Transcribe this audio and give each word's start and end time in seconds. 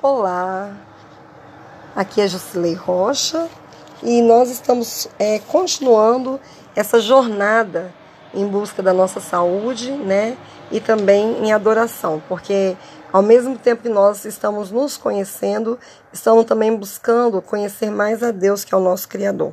Olá, 0.00 0.76
aqui 1.96 2.20
é 2.20 2.28
Jusilei 2.28 2.72
Rocha 2.72 3.48
e 4.00 4.22
nós 4.22 4.48
estamos 4.48 5.08
é, 5.18 5.40
continuando 5.40 6.38
essa 6.76 7.00
jornada 7.00 7.92
em 8.32 8.46
busca 8.46 8.80
da 8.80 8.92
nossa 8.92 9.18
saúde, 9.18 9.90
né? 9.90 10.38
E 10.70 10.78
também 10.78 11.44
em 11.44 11.52
adoração, 11.52 12.22
porque 12.28 12.76
ao 13.12 13.22
mesmo 13.22 13.58
tempo 13.58 13.82
que 13.82 13.88
nós 13.88 14.24
estamos 14.24 14.70
nos 14.70 14.96
conhecendo, 14.96 15.76
estamos 16.12 16.44
também 16.44 16.76
buscando 16.76 17.42
conhecer 17.42 17.90
mais 17.90 18.22
a 18.22 18.30
Deus, 18.30 18.64
que 18.64 18.72
é 18.72 18.78
o 18.78 18.80
nosso 18.80 19.08
Criador. 19.08 19.52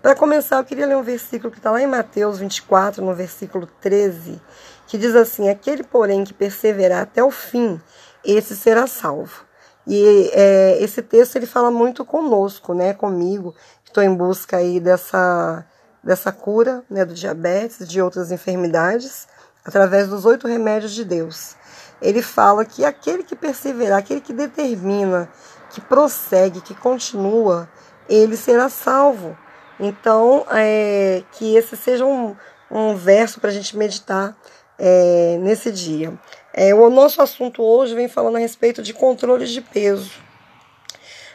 Para 0.00 0.14
começar, 0.14 0.56
eu 0.56 0.64
queria 0.64 0.86
ler 0.86 0.96
um 0.96 1.02
versículo 1.02 1.52
que 1.52 1.58
está 1.58 1.70
lá 1.70 1.82
em 1.82 1.86
Mateus 1.86 2.38
24, 2.38 3.04
no 3.04 3.14
versículo 3.14 3.68
13, 3.82 4.40
que 4.86 4.96
diz 4.96 5.14
assim: 5.14 5.50
Aquele, 5.50 5.82
porém, 5.82 6.24
que 6.24 6.32
perseverar 6.32 7.02
até 7.02 7.22
o 7.22 7.30
fim, 7.30 7.78
esse 8.24 8.56
será 8.56 8.86
salvo. 8.86 9.51
E 9.86 10.30
é, 10.32 10.78
esse 10.80 11.02
texto 11.02 11.36
ele 11.36 11.46
fala 11.46 11.70
muito 11.70 12.04
conosco, 12.04 12.72
né, 12.72 12.94
comigo, 12.94 13.54
estou 13.84 14.02
em 14.02 14.14
busca 14.14 14.58
aí 14.58 14.78
dessa, 14.78 15.64
dessa 16.02 16.30
cura 16.30 16.82
né, 16.88 17.04
do 17.04 17.14
diabetes, 17.14 17.86
de 17.86 18.00
outras 18.00 18.30
enfermidades, 18.30 19.26
através 19.64 20.08
dos 20.08 20.24
oito 20.24 20.46
remédios 20.46 20.92
de 20.92 21.04
Deus. 21.04 21.56
Ele 22.00 22.22
fala 22.22 22.64
que 22.64 22.84
aquele 22.84 23.22
que 23.22 23.36
perseverar, 23.36 23.98
aquele 23.98 24.20
que 24.20 24.32
determina, 24.32 25.28
que 25.70 25.80
prossegue, 25.80 26.60
que 26.60 26.74
continua, 26.74 27.68
ele 28.08 28.36
será 28.36 28.68
salvo. 28.68 29.36
Então, 29.78 30.44
é, 30.50 31.22
que 31.32 31.56
esse 31.56 31.76
seja 31.76 32.04
um, 32.04 32.36
um 32.70 32.94
verso 32.94 33.40
para 33.40 33.50
a 33.50 33.52
gente 33.52 33.76
meditar 33.76 34.36
é, 34.78 35.38
nesse 35.40 35.70
dia. 35.70 36.12
É, 36.54 36.74
o 36.74 36.90
nosso 36.90 37.22
assunto 37.22 37.62
hoje 37.62 37.94
vem 37.94 38.08
falando 38.08 38.36
a 38.36 38.38
respeito 38.38 38.82
de 38.82 38.92
controle 38.92 39.46
de 39.46 39.60
peso. 39.60 40.10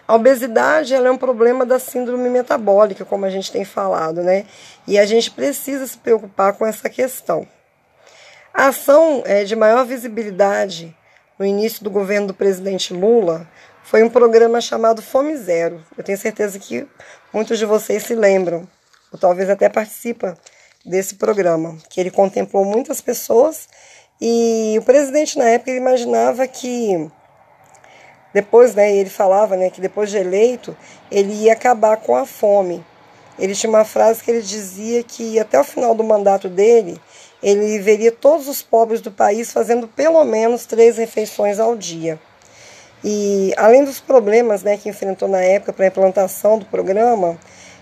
A 0.07 0.15
obesidade 0.15 0.93
é 0.93 1.11
um 1.11 1.17
problema 1.17 1.65
da 1.65 1.79
síndrome 1.79 2.29
metabólica, 2.29 3.03
como 3.03 3.25
a 3.25 3.29
gente 3.29 3.51
tem 3.51 3.65
falado, 3.65 4.21
né? 4.21 4.45
E 4.87 4.97
a 4.97 5.05
gente 5.05 5.31
precisa 5.31 5.85
se 5.85 5.97
preocupar 5.97 6.53
com 6.53 6.65
essa 6.65 6.89
questão. 6.89 7.47
A 8.53 8.67
ação 8.67 9.23
é, 9.25 9.43
de 9.43 9.55
maior 9.55 9.85
visibilidade 9.85 10.95
no 11.37 11.45
início 11.45 11.83
do 11.83 11.89
governo 11.89 12.27
do 12.27 12.33
presidente 12.33 12.93
Lula 12.93 13.47
foi 13.83 14.03
um 14.03 14.09
programa 14.09 14.61
chamado 14.61 15.01
Fome 15.01 15.35
Zero. 15.35 15.83
Eu 15.97 16.03
tenho 16.03 16.17
certeza 16.17 16.57
que 16.57 16.87
muitos 17.33 17.59
de 17.59 17.65
vocês 17.65 18.03
se 18.03 18.15
lembram, 18.15 18.67
ou 19.11 19.19
talvez 19.19 19.49
até 19.49 19.67
participam 19.67 20.37
desse 20.85 21.15
programa, 21.15 21.77
que 21.89 21.99
ele 21.99 22.11
contemplou 22.11 22.63
muitas 22.63 23.01
pessoas 23.01 23.67
e 24.19 24.75
o 24.79 24.81
presidente 24.81 25.37
na 25.37 25.45
época 25.45 25.71
ele 25.71 25.79
imaginava 25.79 26.47
que 26.47 27.09
depois, 28.33 28.75
né, 28.75 28.95
ele 28.95 29.09
falava, 29.09 29.55
né, 29.55 29.69
que 29.69 29.81
depois 29.81 30.11
de 30.11 30.17
eleito, 30.17 30.75
ele 31.09 31.33
ia 31.33 31.53
acabar 31.53 31.97
com 31.97 32.15
a 32.15 32.25
fome. 32.25 32.85
Ele 33.39 33.55
tinha 33.55 33.69
uma 33.69 33.85
frase 33.85 34.23
que 34.23 34.29
ele 34.29 34.41
dizia 34.41 35.03
que 35.03 35.39
até 35.39 35.59
o 35.59 35.63
final 35.63 35.95
do 35.95 36.03
mandato 36.03 36.49
dele, 36.49 36.99
ele 37.41 37.79
veria 37.79 38.11
todos 38.11 38.47
os 38.47 38.61
pobres 38.61 39.01
do 39.01 39.11
país 39.11 39.51
fazendo 39.51 39.87
pelo 39.87 40.23
menos 40.23 40.65
três 40.65 40.97
refeições 40.97 41.59
ao 41.59 41.75
dia. 41.75 42.19
E 43.03 43.53
além 43.57 43.83
dos 43.83 43.99
problemas 43.99 44.63
né, 44.63 44.77
que 44.77 44.89
enfrentou 44.89 45.27
na 45.27 45.41
época 45.41 45.71
para 45.71 45.85
a 45.85 45.87
implantação 45.87 46.57
do 46.57 46.65
programa, 46.65 47.37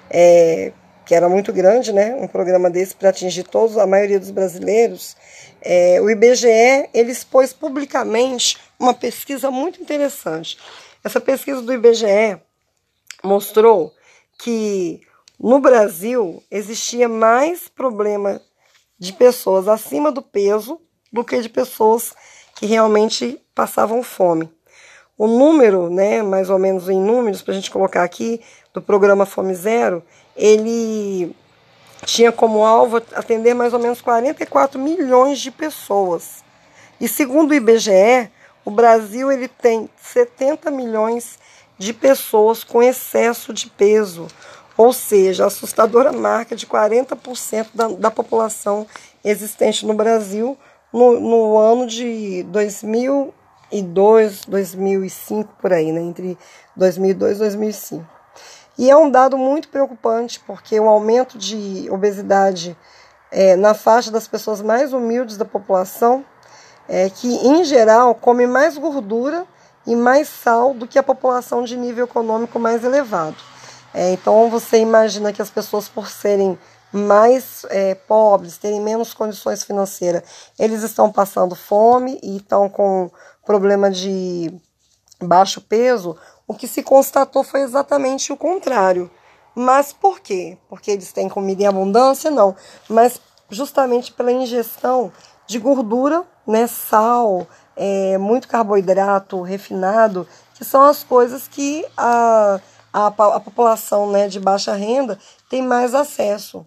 é, 0.09 0.71
que 1.05 1.13
era 1.13 1.29
muito 1.29 1.53
grande, 1.53 1.93
né? 1.93 2.15
Um 2.15 2.27
programa 2.27 2.69
desse 2.69 2.95
para 2.95 3.09
atingir 3.09 3.43
todos, 3.43 3.77
a 3.77 3.85
maioria 3.85 4.19
dos 4.19 4.31
brasileiros. 4.31 5.15
É, 5.61 6.01
o 6.01 6.09
IBGE 6.09 6.89
ele 6.93 7.11
expôs 7.11 7.53
publicamente 7.53 8.57
uma 8.79 8.93
pesquisa 8.93 9.51
muito 9.51 9.81
interessante. 9.81 10.57
Essa 11.03 11.21
pesquisa 11.21 11.61
do 11.61 11.73
IBGE 11.73 12.37
mostrou 13.23 13.93
que 14.39 15.01
no 15.39 15.59
Brasil 15.59 16.43
existia 16.49 17.07
mais 17.07 17.67
problema 17.67 18.41
de 18.97 19.13
pessoas 19.13 19.67
acima 19.67 20.11
do 20.11 20.21
peso 20.21 20.79
do 21.11 21.23
que 21.23 21.41
de 21.41 21.49
pessoas 21.49 22.13
que 22.55 22.65
realmente 22.65 23.41
passavam 23.53 24.01
fome. 24.01 24.49
O 25.17 25.27
número, 25.27 25.89
né, 25.89 26.21
mais 26.21 26.49
ou 26.49 26.59
menos 26.59 26.89
em 26.89 26.99
números, 26.99 27.41
para 27.41 27.53
a 27.53 27.55
gente 27.55 27.71
colocar 27.71 28.03
aqui, 28.03 28.41
do 28.73 28.81
programa 28.81 29.25
Fome 29.25 29.53
Zero, 29.53 30.03
ele 30.35 31.35
tinha 32.05 32.31
como 32.31 32.63
alvo 32.63 32.97
atender 32.97 33.53
mais 33.53 33.73
ou 33.73 33.79
menos 33.79 34.01
44 34.01 34.79
milhões 34.79 35.39
de 35.39 35.51
pessoas. 35.51 36.43
E 36.99 37.07
segundo 37.07 37.51
o 37.51 37.53
IBGE, 37.53 38.29
o 38.63 38.71
Brasil 38.71 39.31
ele 39.31 39.47
tem 39.47 39.89
70 40.01 40.71
milhões 40.71 41.37
de 41.77 41.93
pessoas 41.93 42.63
com 42.63 42.81
excesso 42.81 43.53
de 43.53 43.69
peso, 43.69 44.27
ou 44.77 44.93
seja, 44.93 45.43
a 45.43 45.47
assustadora 45.47 46.11
marca 46.11 46.55
de 46.55 46.65
40% 46.65 47.67
da, 47.73 47.87
da 47.89 48.11
população 48.11 48.87
existente 49.23 49.85
no 49.85 49.93
Brasil 49.93 50.57
no, 50.91 51.19
no 51.19 51.57
ano 51.57 51.87
de 51.87 52.43
2002, 52.43 54.45
2005, 54.45 55.53
por 55.59 55.73
aí, 55.73 55.91
né? 55.91 56.01
entre 56.01 56.37
2002 56.75 57.35
e 57.35 57.39
2005. 57.39 58.14
E 58.77 58.89
é 58.89 58.97
um 58.97 59.09
dado 59.09 59.37
muito 59.37 59.69
preocupante, 59.69 60.39
porque 60.41 60.79
o 60.79 60.89
aumento 60.89 61.37
de 61.37 61.87
obesidade 61.89 62.77
é, 63.31 63.55
na 63.55 63.73
faixa 63.73 64.11
das 64.11 64.27
pessoas 64.27 64.61
mais 64.61 64.93
humildes 64.93 65.37
da 65.37 65.45
população, 65.45 66.25
é, 66.87 67.09
que 67.09 67.27
em 67.27 67.63
geral 67.63 68.15
come 68.15 68.45
mais 68.45 68.77
gordura 68.77 69.45
e 69.87 69.95
mais 69.95 70.27
sal 70.27 70.73
do 70.73 70.87
que 70.87 70.99
a 70.99 71.03
população 71.03 71.63
de 71.63 71.77
nível 71.77 72.05
econômico 72.05 72.59
mais 72.59 72.83
elevado. 72.83 73.37
É, 73.93 74.11
então 74.11 74.49
você 74.49 74.77
imagina 74.79 75.31
que 75.31 75.41
as 75.41 75.49
pessoas, 75.49 75.87
por 75.87 76.09
serem 76.09 76.57
mais 76.91 77.65
é, 77.69 77.95
pobres, 77.95 78.57
terem 78.57 78.81
menos 78.81 79.13
condições 79.13 79.63
financeiras, 79.63 80.23
eles 80.59 80.83
estão 80.83 81.11
passando 81.11 81.55
fome 81.55 82.19
e 82.21 82.37
estão 82.37 82.69
com 82.69 83.09
problema 83.45 83.89
de 83.89 84.53
baixo 85.21 85.61
peso, 85.61 86.17
o 86.47 86.53
que 86.53 86.67
se 86.67 86.83
constatou 86.83 87.43
foi 87.43 87.61
exatamente 87.61 88.31
o 88.31 88.37
contrário. 88.37 89.09
Mas 89.55 89.93
por 89.93 90.19
quê? 90.19 90.57
Porque 90.67 90.91
eles 90.91 91.11
têm 91.11 91.29
comida 91.29 91.63
em 91.63 91.67
abundância? 91.67 92.29
Não. 92.29 92.55
Mas 92.89 93.19
justamente 93.49 94.11
pela 94.11 94.31
ingestão 94.31 95.11
de 95.47 95.59
gordura, 95.59 96.23
né, 96.45 96.67
sal, 96.67 97.47
é, 97.75 98.17
muito 98.17 98.47
carboidrato 98.47 99.41
refinado, 99.41 100.27
que 100.55 100.65
são 100.65 100.81
as 100.81 101.03
coisas 101.03 101.47
que 101.47 101.85
a, 101.95 102.59
a, 102.91 103.07
a 103.07 103.39
população 103.39 104.11
né, 104.11 104.27
de 104.27 104.39
baixa 104.39 104.73
renda 104.73 105.19
tem 105.49 105.61
mais 105.61 105.93
acesso. 105.93 106.65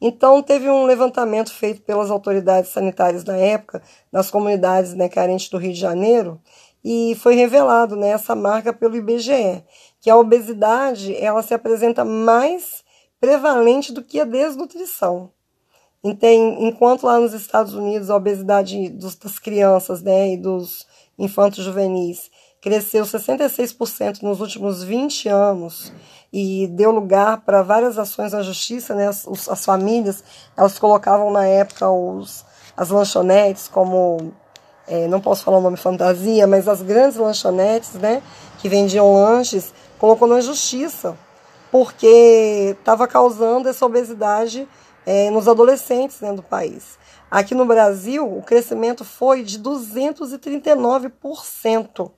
Então, 0.00 0.42
teve 0.42 0.68
um 0.68 0.84
levantamento 0.84 1.52
feito 1.52 1.80
pelas 1.82 2.10
autoridades 2.10 2.70
sanitárias 2.70 3.24
na 3.24 3.36
época, 3.36 3.82
nas 4.12 4.30
comunidades 4.30 4.92
né, 4.92 5.08
carentes 5.08 5.48
do 5.48 5.56
Rio 5.56 5.72
de 5.72 5.80
Janeiro, 5.80 6.40
e 6.84 7.16
foi 7.20 7.34
revelado 7.34 7.96
né, 7.96 8.10
essa 8.10 8.34
marca 8.34 8.72
pelo 8.72 8.96
IBGE, 8.96 9.64
que 10.00 10.10
a 10.10 10.16
obesidade 10.16 11.16
ela 11.16 11.42
se 11.42 11.54
apresenta 11.54 12.04
mais 12.04 12.84
prevalente 13.18 13.92
do 13.92 14.02
que 14.02 14.20
a 14.20 14.24
desnutrição. 14.24 15.30
Tem, 16.20 16.68
enquanto 16.68 17.04
lá 17.04 17.18
nos 17.18 17.32
Estados 17.32 17.72
Unidos 17.72 18.10
a 18.10 18.16
obesidade 18.16 18.90
dos, 18.90 19.16
das 19.16 19.38
crianças 19.38 20.02
né, 20.02 20.34
e 20.34 20.36
dos 20.36 20.86
infantos 21.18 21.64
juvenis 21.64 22.30
cresceu 22.60 23.04
66% 23.04 24.22
nos 24.22 24.40
últimos 24.40 24.82
20 24.82 25.28
anos 25.28 25.92
e 26.32 26.66
deu 26.68 26.90
lugar 26.90 27.42
para 27.42 27.62
várias 27.62 27.98
ações 27.98 28.32
na 28.32 28.42
justiça, 28.42 28.94
né? 28.94 29.06
As, 29.06 29.26
as 29.48 29.64
famílias 29.64 30.24
elas 30.56 30.78
colocavam 30.78 31.30
na 31.30 31.46
época 31.46 31.88
os, 31.90 32.44
as 32.76 32.88
lanchonetes 32.88 33.68
como 33.68 34.32
é, 34.86 35.08
não 35.08 35.20
posso 35.20 35.42
falar 35.44 35.58
o 35.58 35.62
nome 35.62 35.76
fantasia, 35.76 36.46
mas 36.46 36.68
as 36.68 36.80
grandes 36.82 37.16
lanchonetes, 37.16 37.94
né, 37.94 38.22
que 38.58 38.68
vendiam 38.68 39.12
lanches, 39.14 39.74
colocou 39.98 40.28
na 40.28 40.40
justiça, 40.40 41.16
porque 41.70 42.76
estava 42.78 43.08
causando 43.08 43.66
essa 43.68 43.86
obesidade 43.86 44.68
é, 45.06 45.30
nos 45.30 45.48
adolescentes 45.48 46.20
né, 46.20 46.32
do 46.32 46.42
país. 46.42 46.98
Aqui 47.30 47.54
no 47.54 47.64
Brasil, 47.64 48.30
o 48.30 48.42
crescimento 48.42 49.02
foi 49.04 49.42
de 49.42 49.58
239% 49.58 52.10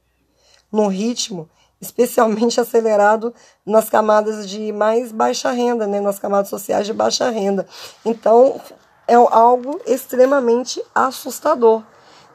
no 0.71 0.87
ritmo, 0.89 1.49
especialmente 1.81 2.61
acelerado 2.61 3.33
nas 3.65 3.89
camadas 3.89 4.49
de 4.49 4.73
mais 4.73 5.13
baixa 5.13 5.53
renda, 5.53 5.87
né, 5.87 6.01
nas 6.01 6.19
camadas 6.19 6.51
sociais 6.51 6.85
de 6.85 6.93
baixa 6.93 7.31
renda. 7.31 7.65
Então, 8.05 8.61
é 9.07 9.15
algo 9.15 9.81
extremamente 9.87 10.83
assustador 10.95 11.83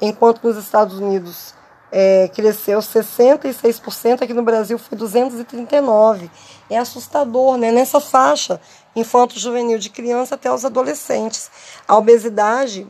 enquanto 0.02 0.44
nos 0.44 0.58
Estados 0.58 0.98
Unidos 0.98 1.54
é, 1.92 2.30
cresceu 2.30 2.80
66%, 2.80 4.22
aqui 4.22 4.34
no 4.34 4.42
Brasil 4.42 4.80
foi 4.80 4.98
239%. 4.98 6.30
É 6.70 6.78
assustador, 6.78 7.58
né? 7.58 7.72
Nessa 7.72 8.00
faixa 8.00 8.60
infanto-juvenil, 8.96 9.78
de 9.78 9.90
criança 9.90 10.36
até 10.36 10.52
os 10.52 10.64
adolescentes. 10.64 11.52
A 11.88 11.98
obesidade, 11.98 12.88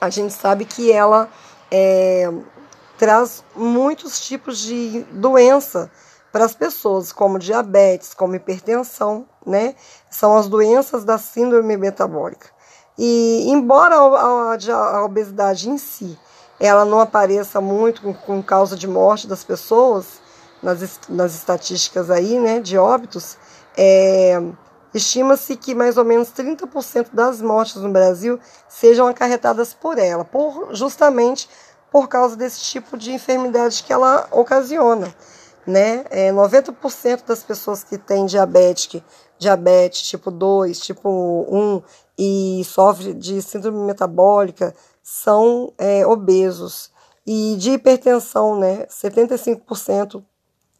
a 0.00 0.08
gente 0.08 0.32
sabe 0.32 0.64
que 0.64 0.92
ela 0.92 1.28
é, 1.70 2.32
traz 2.96 3.44
muitos 3.54 4.24
tipos 4.24 4.58
de 4.58 5.04
doença 5.10 5.90
para 6.30 6.44
as 6.44 6.54
pessoas, 6.54 7.12
como 7.12 7.38
diabetes, 7.38 8.14
como 8.14 8.34
hipertensão, 8.34 9.26
né? 9.44 9.74
São 10.08 10.36
as 10.36 10.48
doenças 10.48 11.04
da 11.04 11.18
síndrome 11.18 11.76
metabólica. 11.76 12.48
E 12.98 13.46
embora 13.48 13.96
a, 13.96 14.54
a, 14.54 14.96
a 14.98 15.04
obesidade 15.04 15.68
em 15.68 15.78
si 15.78 16.18
ela 16.58 16.84
não 16.84 17.00
apareça 17.00 17.60
muito 17.60 18.02
com, 18.02 18.14
com, 18.14 18.42
causa 18.42 18.76
de 18.76 18.88
morte 18.88 19.26
das 19.26 19.44
pessoas 19.44 20.20
nas, 20.62 21.00
nas 21.08 21.34
estatísticas 21.34 22.10
aí, 22.10 22.38
né, 22.38 22.60
de 22.60 22.78
óbitos, 22.78 23.36
é, 23.76 24.40
estima-se 24.94 25.56
que 25.56 25.74
mais 25.74 25.98
ou 25.98 26.04
menos 26.04 26.28
30% 26.28 27.08
das 27.12 27.42
mortes 27.42 27.76
no 27.76 27.90
Brasil 27.90 28.40
sejam 28.68 29.06
acarretadas 29.06 29.74
por 29.74 29.98
ela, 29.98 30.24
por 30.24 30.74
justamente 30.74 31.48
por 31.90 32.08
causa 32.08 32.36
desse 32.36 32.60
tipo 32.60 32.96
de 32.96 33.12
enfermidade 33.12 33.82
que 33.82 33.92
ela 33.92 34.26
ocasiona. 34.30 35.14
Né? 35.66 36.04
É, 36.10 36.30
90% 36.32 37.24
das 37.26 37.42
pessoas 37.42 37.82
que 37.82 37.98
têm 37.98 38.24
diabetes, 38.24 39.02
diabetes 39.36 40.02
tipo 40.02 40.30
2, 40.30 40.78
tipo 40.78 41.10
1 41.50 41.82
e 42.16 42.62
sofre 42.64 43.12
de 43.12 43.42
síndrome 43.42 43.84
metabólica 43.84 44.72
são 45.08 45.72
é, 45.78 46.04
obesos. 46.04 46.90
E 47.24 47.54
de 47.58 47.72
hipertensão, 47.72 48.58
né? 48.58 48.86
75% 48.86 50.24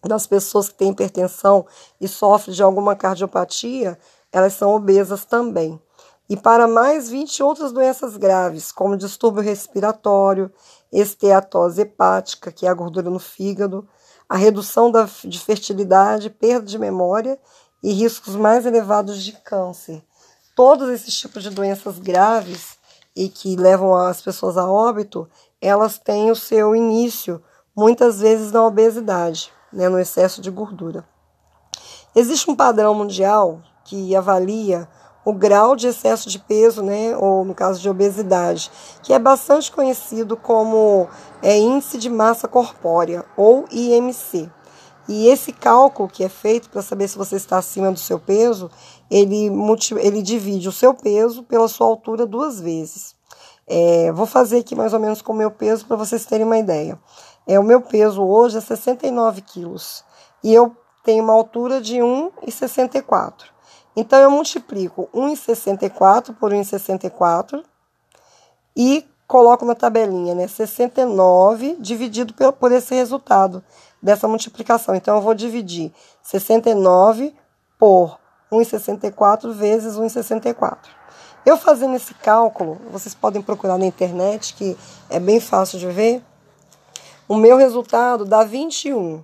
das 0.04 0.26
pessoas 0.26 0.68
que 0.68 0.74
têm 0.74 0.90
hipertensão 0.90 1.64
e 2.00 2.08
sofrem 2.08 2.54
de 2.54 2.62
alguma 2.62 2.96
cardiopatia, 2.96 3.96
elas 4.32 4.54
são 4.54 4.74
obesas 4.74 5.24
também 5.24 5.80
e 6.28 6.36
para 6.36 6.66
mais 6.66 7.08
20 7.08 7.42
outras 7.42 7.72
doenças 7.72 8.16
graves, 8.16 8.72
como 8.72 8.96
distúrbio 8.96 9.42
respiratório, 9.42 10.50
esteatose 10.92 11.82
hepática, 11.82 12.50
que 12.50 12.66
é 12.66 12.68
a 12.68 12.74
gordura 12.74 13.08
no 13.08 13.18
fígado, 13.18 13.88
a 14.28 14.36
redução 14.36 14.90
da, 14.90 15.08
de 15.24 15.38
fertilidade, 15.38 16.30
perda 16.30 16.66
de 16.66 16.78
memória 16.78 17.38
e 17.82 17.92
riscos 17.92 18.34
mais 18.34 18.66
elevados 18.66 19.22
de 19.22 19.32
câncer. 19.32 20.02
Todos 20.56 20.88
esses 20.88 21.14
tipos 21.16 21.44
de 21.44 21.50
doenças 21.50 21.98
graves 21.98 22.76
e 23.16 23.30
que 23.30 23.56
levam 23.56 23.94
as 23.96 24.20
pessoas 24.20 24.58
a 24.58 24.70
óbito, 24.70 25.26
elas 25.60 25.98
têm 25.98 26.30
o 26.30 26.36
seu 26.36 26.76
início 26.76 27.42
muitas 27.74 28.20
vezes 28.20 28.52
na 28.52 28.64
obesidade, 28.64 29.50
né, 29.72 29.88
no 29.88 29.98
excesso 29.98 30.42
de 30.42 30.50
gordura. 30.50 31.04
Existe 32.14 32.50
um 32.50 32.54
padrão 32.54 32.94
mundial 32.94 33.60
que 33.84 34.14
avalia 34.14 34.88
o 35.24 35.32
grau 35.32 35.74
de 35.74 35.88
excesso 35.88 36.28
de 36.28 36.38
peso, 36.38 36.82
né, 36.82 37.16
ou 37.16 37.44
no 37.44 37.54
caso 37.54 37.80
de 37.80 37.88
obesidade, 37.88 38.70
que 39.02 39.12
é 39.12 39.18
bastante 39.18 39.72
conhecido 39.72 40.36
como 40.36 41.08
é, 41.42 41.58
índice 41.58 41.98
de 41.98 42.08
massa 42.08 42.46
corpórea, 42.46 43.24
ou 43.36 43.64
IMC. 43.70 44.48
E 45.08 45.28
esse 45.28 45.52
cálculo 45.52 46.08
que 46.08 46.24
é 46.24 46.28
feito 46.28 46.68
para 46.68 46.82
saber 46.82 47.08
se 47.08 47.18
você 47.18 47.36
está 47.36 47.58
acima 47.58 47.92
do 47.92 47.98
seu 47.98 48.18
peso, 48.18 48.70
ele, 49.10 49.50
ele 50.00 50.22
divide 50.22 50.68
o 50.68 50.72
seu 50.72 50.94
peso 50.94 51.42
pela 51.42 51.68
sua 51.68 51.86
altura 51.86 52.26
duas 52.26 52.60
vezes. 52.60 53.14
É, 53.66 54.12
vou 54.12 54.26
fazer 54.26 54.58
aqui 54.58 54.74
mais 54.74 54.92
ou 54.92 55.00
menos 55.00 55.20
com 55.20 55.32
o 55.32 55.36
meu 55.36 55.50
peso 55.50 55.86
para 55.86 55.96
vocês 55.96 56.24
terem 56.24 56.46
uma 56.46 56.58
ideia. 56.58 56.98
É, 57.46 57.58
o 57.58 57.64
meu 57.64 57.80
peso 57.80 58.22
hoje 58.22 58.58
é 58.58 58.60
69 58.60 59.42
quilos 59.42 60.04
e 60.42 60.52
eu 60.52 60.76
tenho 61.04 61.22
uma 61.22 61.32
altura 61.32 61.80
de 61.80 61.96
1,64. 61.96 63.44
Então, 63.94 64.18
eu 64.18 64.30
multiplico 64.30 65.08
1,64 65.14 66.34
por 66.34 66.52
1,64 66.52 67.64
e 68.76 69.06
coloco 69.26 69.64
na 69.64 69.74
tabelinha, 69.74 70.34
né? 70.34 70.46
69 70.46 71.76
dividido 71.80 72.34
por 72.58 72.72
esse 72.72 72.94
resultado 72.94 73.64
dessa 74.02 74.28
multiplicação. 74.28 74.94
Então, 74.94 75.16
eu 75.16 75.22
vou 75.22 75.34
dividir 75.34 75.92
69 76.22 77.34
por 77.78 78.18
1,64 78.50 79.52
vezes 79.52 79.96
1,64. 79.96 80.78
Eu 81.44 81.56
fazendo 81.56 81.94
esse 81.94 82.12
cálculo, 82.14 82.80
vocês 82.90 83.14
podem 83.14 83.40
procurar 83.40 83.78
na 83.78 83.86
internet, 83.86 84.54
que 84.54 84.76
é 85.08 85.20
bem 85.20 85.38
fácil 85.38 85.78
de 85.78 85.86
ver. 85.86 86.22
O 87.28 87.36
meu 87.36 87.56
resultado 87.56 88.24
dá 88.24 88.42
21. 88.42 89.22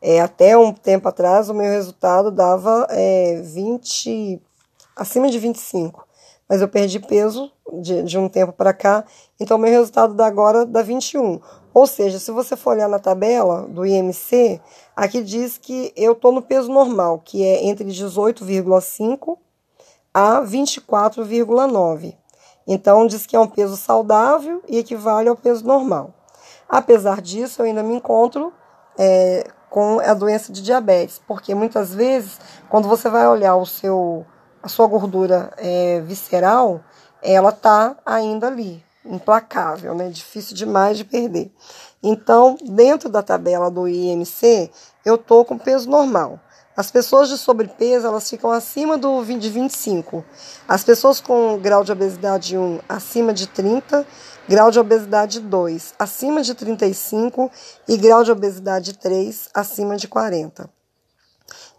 É, 0.00 0.20
até 0.20 0.56
um 0.56 0.72
tempo 0.72 1.08
atrás, 1.08 1.48
o 1.48 1.54
meu 1.54 1.70
resultado 1.70 2.30
dava 2.30 2.86
é, 2.90 3.40
20, 3.42 4.40
acima 4.96 5.28
de 5.30 5.38
25. 5.38 6.06
Mas 6.48 6.60
eu 6.60 6.68
perdi 6.68 6.98
peso 6.98 7.52
de, 7.80 8.02
de 8.02 8.18
um 8.18 8.28
tempo 8.28 8.52
para 8.52 8.72
cá, 8.72 9.04
então 9.38 9.58
meu 9.58 9.70
resultado 9.70 10.20
agora 10.20 10.64
dá 10.64 10.82
21. 10.82 11.40
Ou 11.72 11.86
seja, 11.86 12.18
se 12.18 12.30
você 12.30 12.56
for 12.56 12.70
olhar 12.70 12.88
na 12.88 12.98
tabela 12.98 13.62
do 13.68 13.84
IMC, 13.84 14.60
aqui 14.96 15.22
diz 15.22 15.58
que 15.58 15.92
eu 15.96 16.12
estou 16.12 16.32
no 16.32 16.42
peso 16.42 16.70
normal, 16.70 17.20
que 17.24 17.44
é 17.44 17.64
entre 17.66 17.84
18,5 17.84 19.38
a 20.12 20.40
24,9. 20.42 22.16
Então, 22.66 23.06
diz 23.06 23.24
que 23.26 23.36
é 23.36 23.40
um 23.40 23.46
peso 23.46 23.76
saudável 23.76 24.62
e 24.68 24.78
equivale 24.78 25.28
ao 25.28 25.36
peso 25.36 25.64
normal. 25.64 26.14
Apesar 26.68 27.22
disso, 27.22 27.62
eu 27.62 27.66
ainda 27.66 27.82
me 27.82 27.94
encontro 27.94 28.52
é, 28.98 29.46
com 29.70 30.00
a 30.00 30.12
doença 30.12 30.52
de 30.52 30.62
diabetes, 30.62 31.20
porque 31.26 31.54
muitas 31.54 31.94
vezes, 31.94 32.38
quando 32.68 32.88
você 32.88 33.08
vai 33.08 33.26
olhar 33.26 33.56
o 33.56 33.64
seu, 33.64 34.26
a 34.62 34.68
sua 34.68 34.86
gordura 34.86 35.52
é, 35.56 36.00
visceral, 36.00 36.80
ela 37.22 37.52
tá 37.52 37.96
ainda 38.04 38.48
ali, 38.48 38.84
implacável, 39.08 39.94
né? 39.94 40.08
Difícil 40.08 40.54
demais 40.54 40.96
de 40.96 41.04
perder. 41.04 41.50
Então, 42.02 42.56
dentro 42.62 43.08
da 43.08 43.22
tabela 43.22 43.70
do 43.70 43.88
IMC, 43.88 44.70
eu 45.04 45.18
tô 45.18 45.44
com 45.44 45.58
peso 45.58 45.88
normal. 45.88 46.38
As 46.76 46.92
pessoas 46.92 47.28
de 47.28 47.36
sobrepeso, 47.36 48.06
elas 48.06 48.30
ficam 48.30 48.52
acima 48.52 48.96
do 48.96 49.24
de 49.24 49.50
25. 49.50 50.24
As 50.68 50.84
pessoas 50.84 51.20
com 51.20 51.58
grau 51.58 51.82
de 51.82 51.90
obesidade 51.90 52.56
1 52.56 52.80
acima 52.88 53.32
de 53.32 53.48
30 53.48 54.06
grau 54.48 54.70
de 54.70 54.80
obesidade 54.80 55.40
2 55.40 55.94
acima 55.98 56.40
de 56.40 56.54
35 56.54 57.50
e 57.86 57.96
grau 57.98 58.24
de 58.24 58.32
obesidade 58.32 58.96
3 58.96 59.50
acima 59.52 59.96
de 59.96 60.08
40. 60.08 60.70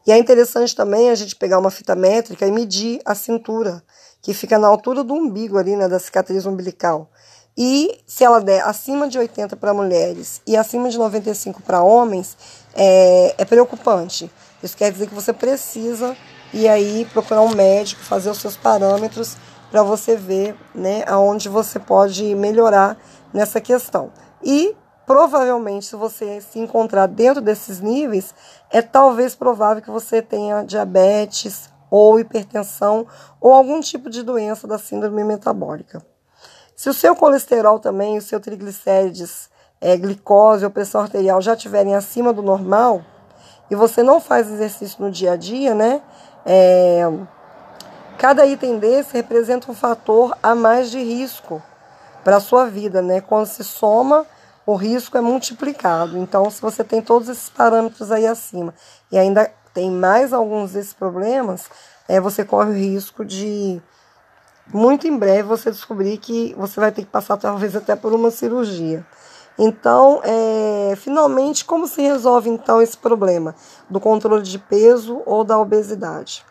E 0.05 0.11
é 0.11 0.17
interessante 0.17 0.75
também 0.75 1.09
a 1.09 1.15
gente 1.15 1.35
pegar 1.35 1.59
uma 1.59 1.71
fita 1.71 1.95
métrica 1.95 2.45
e 2.45 2.51
medir 2.51 3.01
a 3.03 3.15
cintura, 3.15 3.83
que 4.21 4.33
fica 4.33 4.57
na 4.57 4.67
altura 4.67 5.03
do 5.03 5.13
umbigo 5.13 5.57
ali, 5.57 5.75
né, 5.75 5.87
da 5.87 5.99
cicatriz 5.99 6.45
umbilical. 6.45 7.09
E 7.57 7.99
se 8.05 8.23
ela 8.23 8.39
der 8.39 8.63
acima 8.63 9.07
de 9.07 9.17
80 9.17 9.57
para 9.57 9.73
mulheres 9.73 10.41
e 10.47 10.55
acima 10.55 10.89
de 10.89 10.97
95 10.97 11.61
para 11.61 11.81
homens, 11.81 12.37
é, 12.73 13.35
é 13.37 13.45
preocupante. 13.45 14.31
Isso 14.63 14.77
quer 14.77 14.91
dizer 14.91 15.07
que 15.07 15.13
você 15.13 15.33
precisa 15.33 16.15
ir 16.53 16.67
aí 16.67 17.05
procurar 17.11 17.41
um 17.41 17.53
médico, 17.53 18.01
fazer 18.01 18.29
os 18.29 18.39
seus 18.39 18.55
parâmetros 18.55 19.35
para 19.71 19.83
você 19.83 20.15
ver 20.15 20.55
né, 20.73 21.03
aonde 21.07 21.49
você 21.49 21.79
pode 21.79 22.33
melhorar 22.35 22.97
nessa 23.33 23.61
questão. 23.61 24.11
E 24.43 24.75
provavelmente, 25.05 25.85
se 25.85 25.95
você 25.95 26.41
se 26.41 26.59
encontrar 26.59 27.07
dentro 27.07 27.41
desses 27.41 27.79
níveis, 27.79 28.33
é 28.71 28.81
talvez 28.81 29.35
provável 29.35 29.83
que 29.83 29.91
você 29.91 30.21
tenha 30.21 30.63
diabetes 30.63 31.69
ou 31.89 32.19
hipertensão 32.19 33.07
ou 33.39 33.53
algum 33.53 33.79
tipo 33.79 34.09
de 34.09 34.23
doença 34.23 34.67
da 34.67 34.77
síndrome 34.77 35.23
metabólica. 35.23 36.01
Se 36.75 36.89
o 36.89 36.93
seu 36.93 37.15
colesterol 37.15 37.79
também, 37.79 38.17
o 38.17 38.21
seu 38.21 38.39
triglicérides, 38.39 39.49
é, 39.81 39.97
glicose 39.97 40.63
ou 40.63 40.71
pressão 40.71 41.01
arterial 41.01 41.41
já 41.41 41.53
estiverem 41.53 41.95
acima 41.95 42.33
do 42.33 42.41
normal 42.41 43.01
e 43.69 43.75
você 43.75 44.03
não 44.03 44.19
faz 44.19 44.49
exercício 44.49 45.03
no 45.03 45.11
dia 45.11 45.33
a 45.33 45.35
dia, 45.35 45.75
né? 45.75 46.01
É, 46.45 47.03
Cada 48.19 48.45
item 48.45 48.79
desse 48.79 49.13
representa 49.13 49.71
um 49.71 49.73
fator 49.73 50.37
a 50.43 50.53
mais 50.53 50.91
de 50.91 51.01
risco 51.01 51.63
para 52.21 52.35
a 52.35 52.39
sua 52.41 52.65
vida, 52.65 53.01
né? 53.01 53.21
Quando 53.21 53.45
se 53.45 53.63
soma, 53.63 54.25
o 54.65 54.75
risco 54.75 55.17
é 55.17 55.21
multiplicado. 55.21 56.17
Então, 56.17 56.49
se 56.51 56.61
você 56.61 56.83
tem 56.83 57.01
todos 57.01 57.29
esses 57.29 57.47
parâmetros 57.47 58.11
aí 58.11 58.27
acima 58.27 58.73
e 59.09 59.17
ainda 59.17 59.49
tem 59.79 59.89
mais 59.89 60.33
alguns 60.33 60.73
desses 60.73 60.91
problemas, 60.91 61.69
é, 62.05 62.19
você 62.19 62.43
corre 62.43 62.71
o 62.71 62.73
risco 62.73 63.23
de 63.23 63.81
muito 64.73 65.07
em 65.07 65.17
breve 65.17 65.43
você 65.43 65.71
descobrir 65.71 66.17
que 66.17 66.53
você 66.57 66.81
vai 66.81 66.91
ter 66.91 67.03
que 67.03 67.07
passar 67.07 67.37
talvez 67.37 67.77
até 67.77 67.95
por 67.95 68.11
uma 68.11 68.29
cirurgia. 68.29 69.07
Então, 69.57 70.19
é, 70.21 70.95
finalmente, 70.97 71.63
como 71.63 71.87
se 71.87 72.01
resolve 72.01 72.49
então 72.49 72.81
esse 72.81 72.97
problema 72.97 73.55
do 73.89 74.01
controle 74.01 74.43
de 74.43 74.59
peso 74.59 75.21
ou 75.25 75.45
da 75.45 75.57
obesidade? 75.57 76.45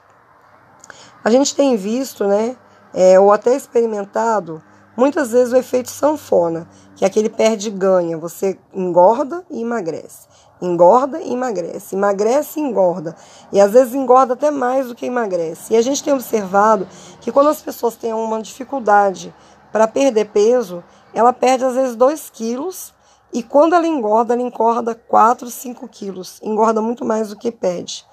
A 1.22 1.28
gente 1.28 1.54
tem 1.54 1.76
visto, 1.76 2.24
né, 2.26 2.56
é, 2.94 3.20
ou 3.20 3.30
até 3.30 3.54
experimentado, 3.54 4.62
muitas 4.96 5.32
vezes 5.32 5.52
o 5.52 5.56
efeito 5.56 5.90
sanfona, 5.90 6.66
que 6.96 7.04
é 7.04 7.08
aquele 7.08 7.28
perde 7.28 7.70
ganha. 7.70 8.16
Você 8.16 8.58
engorda 8.72 9.44
e 9.50 9.60
emagrece. 9.60 10.26
Engorda 10.60 11.20
e 11.20 11.32
emagrece. 11.32 11.94
Emagrece 11.94 12.58
e 12.58 12.62
engorda. 12.62 13.14
E 13.52 13.60
às 13.60 13.72
vezes 13.72 13.94
engorda 13.94 14.34
até 14.34 14.50
mais 14.50 14.88
do 14.88 14.94
que 14.94 15.06
emagrece. 15.06 15.72
E 15.72 15.76
a 15.76 15.82
gente 15.82 16.02
tem 16.02 16.12
observado 16.12 16.86
que 17.20 17.30
quando 17.30 17.48
as 17.48 17.60
pessoas 17.60 17.96
têm 17.96 18.12
uma 18.12 18.42
dificuldade 18.42 19.34
para 19.70 19.86
perder 19.86 20.26
peso, 20.30 20.82
ela 21.14 21.32
perde 21.32 21.64
às 21.64 21.74
vezes 21.74 21.96
2 21.96 22.30
quilos 22.30 22.94
E 23.32 23.42
quando 23.42 23.74
ela 23.74 23.86
engorda, 23.86 24.32
ela 24.34 24.42
engorda 24.42 24.94
4, 24.94 25.50
5 25.50 25.86
quilos. 25.88 26.40
Engorda 26.42 26.80
muito 26.80 27.04
mais 27.04 27.28
do 27.28 27.36
que 27.36 27.52
pede. 27.52 28.06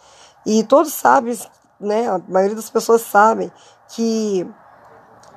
E 0.46 0.64
todos 0.64 0.94
sabem, 0.94 1.38
né, 1.80 2.08
a 2.08 2.20
maioria 2.28 2.56
das 2.56 2.70
pessoas 2.70 3.02
sabem, 3.02 3.52
que 3.88 4.48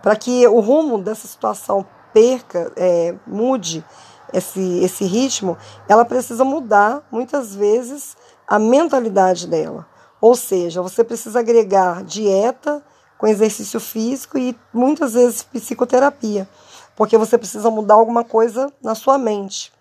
para 0.03 0.17
que 0.17 0.47
o 0.49 0.61
rumo 0.61 0.99
dessa 0.99 1.27
situação 1.27 1.87
perca, 2.13 2.73
é, 2.77 3.15
mude 3.27 3.85
esse, 4.33 4.81
esse 4.81 5.05
ritmo, 5.05 5.57
ela 5.89 6.05
precisa 6.05 6.45
mudar, 6.45 7.07
muitas 7.11 7.55
vezes, 7.55 8.17
a 8.47 8.59
mentalidade 8.59 9.47
dela. 9.47 9.87
Ou 10.21 10.35
seja, 10.35 10.83
você 10.83 11.05
precisa 11.05 11.41
agregar 11.41 12.03
dieta 12.03 12.83
com 13.17 13.27
exercício 13.27 13.81
físico 13.81 14.39
e 14.39 14.57
muitas 14.73 15.15
vezes 15.15 15.43
psicoterapia, 15.43 16.49
porque 16.97 17.19
você 17.19 17.37
precisa 17.37 17.71
mudar 17.71 17.95
alguma 17.95 18.25
coisa 18.25 18.73
na 18.83 18.95
sua 18.95 19.19
mente. 19.19 19.73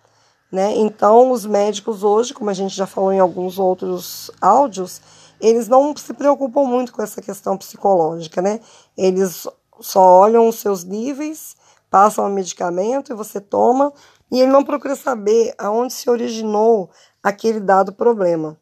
Né? 0.51 0.73
Então, 0.77 1.31
os 1.31 1.45
médicos 1.45 2.03
hoje, 2.03 2.33
como 2.33 2.49
a 2.49 2.53
gente 2.53 2.75
já 2.75 2.87
falou 2.87 3.11
em 3.11 3.19
alguns 3.19 3.59
outros 3.59 4.31
áudios, 4.39 5.01
eles 5.39 5.67
não 5.67 5.95
se 5.95 6.13
preocupam 6.13 6.63
muito 6.63 6.93
com 6.93 7.01
essa 7.01 7.21
questão 7.21 7.57
psicológica, 7.57 8.41
né? 8.41 8.59
Eles 8.97 9.47
só 9.79 10.01
olham 10.01 10.47
os 10.47 10.55
seus 10.55 10.83
níveis, 10.83 11.55
passam 11.91 12.25
o 12.25 12.29
medicamento 12.29 13.11
e 13.11 13.15
você 13.15 13.39
toma, 13.39 13.93
e 14.31 14.41
ele 14.41 14.51
não 14.51 14.63
procura 14.63 14.95
saber 14.95 15.53
aonde 15.57 15.93
se 15.93 16.09
originou 16.09 16.89
aquele 17.21 17.59
dado 17.59 17.93
problema. 17.93 18.57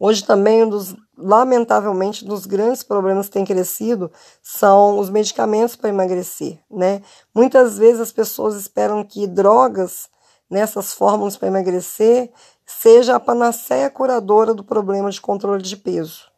Hoje 0.00 0.24
também, 0.24 0.62
um 0.62 0.68
dos, 0.68 0.94
lamentavelmente, 1.16 2.24
dos 2.24 2.46
grandes 2.46 2.84
problemas 2.84 3.26
que 3.26 3.32
tem 3.32 3.44
crescido 3.44 4.12
são 4.40 4.98
os 4.98 5.10
medicamentos 5.10 5.74
para 5.74 5.88
emagrecer, 5.88 6.60
né? 6.70 7.02
Muitas 7.34 7.76
vezes 7.76 8.00
as 8.00 8.12
pessoas 8.12 8.54
esperam 8.54 9.02
que 9.02 9.26
drogas 9.26 10.08
nessas 10.48 10.92
fórmulas 10.92 11.36
para 11.36 11.48
emagrecer 11.48 12.30
seja 12.64 13.16
a 13.16 13.20
panaceia 13.20 13.90
curadora 13.90 14.54
do 14.54 14.62
problema 14.62 15.10
de 15.10 15.20
controle 15.20 15.62
de 15.62 15.76
peso, 15.76 16.30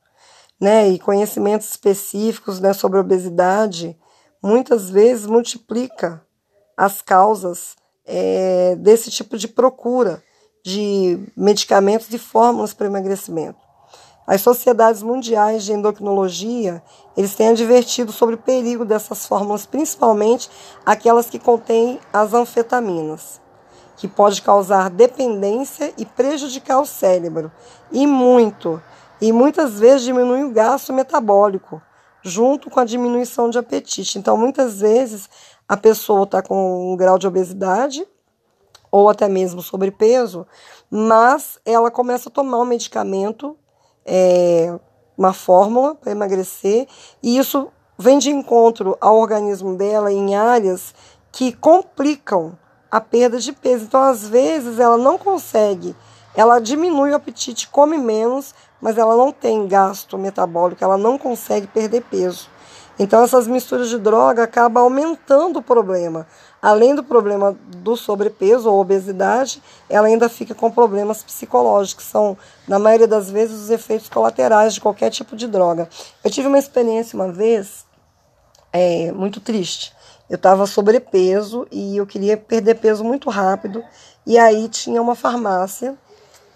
né? 0.59 0.89
E 0.89 0.99
conhecimentos 0.99 1.69
específicos, 1.69 2.61
né, 2.61 2.73
sobre 2.73 2.99
obesidade 2.99 3.99
muitas 4.43 4.89
vezes 4.89 5.27
multiplica 5.27 6.25
as 6.77 7.03
causas 7.03 7.77
é, 8.13 8.75
desse 8.77 9.09
tipo 9.09 9.39
de 9.39 9.47
procura 9.47 10.23
de 10.65 11.19
medicamentos 11.37 12.13
e 12.13 12.19
fórmulas 12.19 12.75
para 12.75 12.89
emagrecimento. 12.89 13.59
As 14.27 14.41
sociedades 14.41 15.03
mundiais 15.03 15.65
de 15.65 15.73
endocrinologia, 15.73 16.83
eles 17.17 17.35
têm 17.35 17.49
advertido 17.49 18.13
sobre 18.13 18.35
o 18.35 18.39
perigo 18.39 18.85
dessas 18.85 19.27
fórmulas, 19.27 19.65
principalmente 19.65 20.51
aquelas 20.85 21.31
que 21.31 21.39
contêm 21.39 22.01
as 22.13 22.35
anfetaminas, 22.35 23.41
que 23.97 24.09
pode 24.09 24.43
causar 24.43 24.91
dependência 24.91 25.93
e 25.97 26.05
prejudicar 26.05 26.81
o 26.81 26.87
cérebro, 26.87 27.51
e 27.93 28.07
muito, 28.07 28.83
e 29.21 29.33
muitas 29.33 29.79
vezes 29.79 30.03
diminui 30.03 30.43
o 30.43 30.53
gasto 30.53 30.93
metabólico, 30.93 31.81
junto 32.23 32.69
com 32.69 32.81
a 32.81 32.85
diminuição 32.85 33.49
de 33.49 33.59
apetite. 33.59 34.19
Então, 34.19 34.37
muitas 34.37 34.81
vezes, 34.81 35.29
a 35.71 35.77
pessoa 35.77 36.25
está 36.25 36.43
com 36.43 36.93
um 36.93 36.97
grau 36.97 37.17
de 37.17 37.29
obesidade 37.29 38.05
ou 38.91 39.09
até 39.09 39.29
mesmo 39.29 39.63
sobrepeso, 39.63 40.45
mas 40.91 41.61
ela 41.65 41.93
começa 41.93 42.29
a 42.29 42.33
tomar 42.33 42.59
um 42.59 42.65
medicamento, 42.65 43.57
é, 44.05 44.77
uma 45.17 45.33
fórmula 45.33 45.95
para 45.95 46.11
emagrecer, 46.11 46.89
e 47.23 47.39
isso 47.39 47.69
vem 47.97 48.19
de 48.19 48.31
encontro 48.31 48.99
ao 49.01 49.17
organismo 49.17 49.77
dela 49.77 50.13
em 50.13 50.35
áreas 50.35 50.93
que 51.31 51.53
complicam 51.53 52.59
a 52.91 53.01
perda 53.01 53.39
de 53.39 53.53
peso. 53.53 53.85
Então, 53.85 54.03
às 54.03 54.27
vezes, 54.27 54.81
ela 54.81 54.99
não 54.99 55.17
consegue, 55.17 55.95
ela 56.35 56.59
diminui 56.59 57.13
o 57.13 57.15
apetite, 57.15 57.69
come 57.69 57.97
menos, 57.97 58.57
mas 58.81 58.99
ela 58.99 59.17
não 59.17 59.31
tem 59.31 59.69
gasto 59.69 60.19
metabólico, 60.19 60.83
ela 60.83 60.99
não 60.99 61.17
consegue 61.17 61.69
perder 61.69 62.03
peso. 62.11 62.51
Então, 63.03 63.25
essas 63.25 63.47
misturas 63.47 63.89
de 63.89 63.97
droga 63.97 64.43
acabam 64.43 64.83
aumentando 64.83 65.59
o 65.59 65.63
problema. 65.63 66.27
Além 66.61 66.95
do 66.95 67.03
problema 67.03 67.57
do 67.79 67.97
sobrepeso 67.97 68.71
ou 68.71 68.79
obesidade, 68.79 69.63
ela 69.89 70.07
ainda 70.07 70.29
fica 70.29 70.55
com 70.55 70.71
problemas 70.71 71.23
psicológicos, 71.23 72.05
que 72.05 72.11
são, 72.11 72.37
na 72.69 72.79
maioria 72.79 73.09
das 73.09 73.31
vezes, 73.31 73.59
os 73.59 73.71
efeitos 73.71 74.11
colaterais 74.11 74.75
de 74.75 74.83
qualquer 74.83 75.09
tipo 75.09 75.35
de 75.35 75.49
droga. 75.49 75.89
Eu 76.23 76.31
tive 76.31 76.47
uma 76.47 76.59
experiência 76.59 77.17
uma 77.17 77.33
vez 77.33 77.87
é, 78.71 79.11
muito 79.13 79.41
triste. 79.41 79.95
Eu 80.29 80.37
estava 80.37 80.67
sobrepeso 80.67 81.67
e 81.73 81.97
eu 81.97 82.07
queria 82.07 82.37
perder 82.37 82.75
peso 82.75 83.03
muito 83.03 83.31
rápido. 83.31 83.83
E 84.27 84.39
aí 84.39 84.69
tinha 84.69 85.01
uma 85.01 85.15
farmácia 85.15 85.97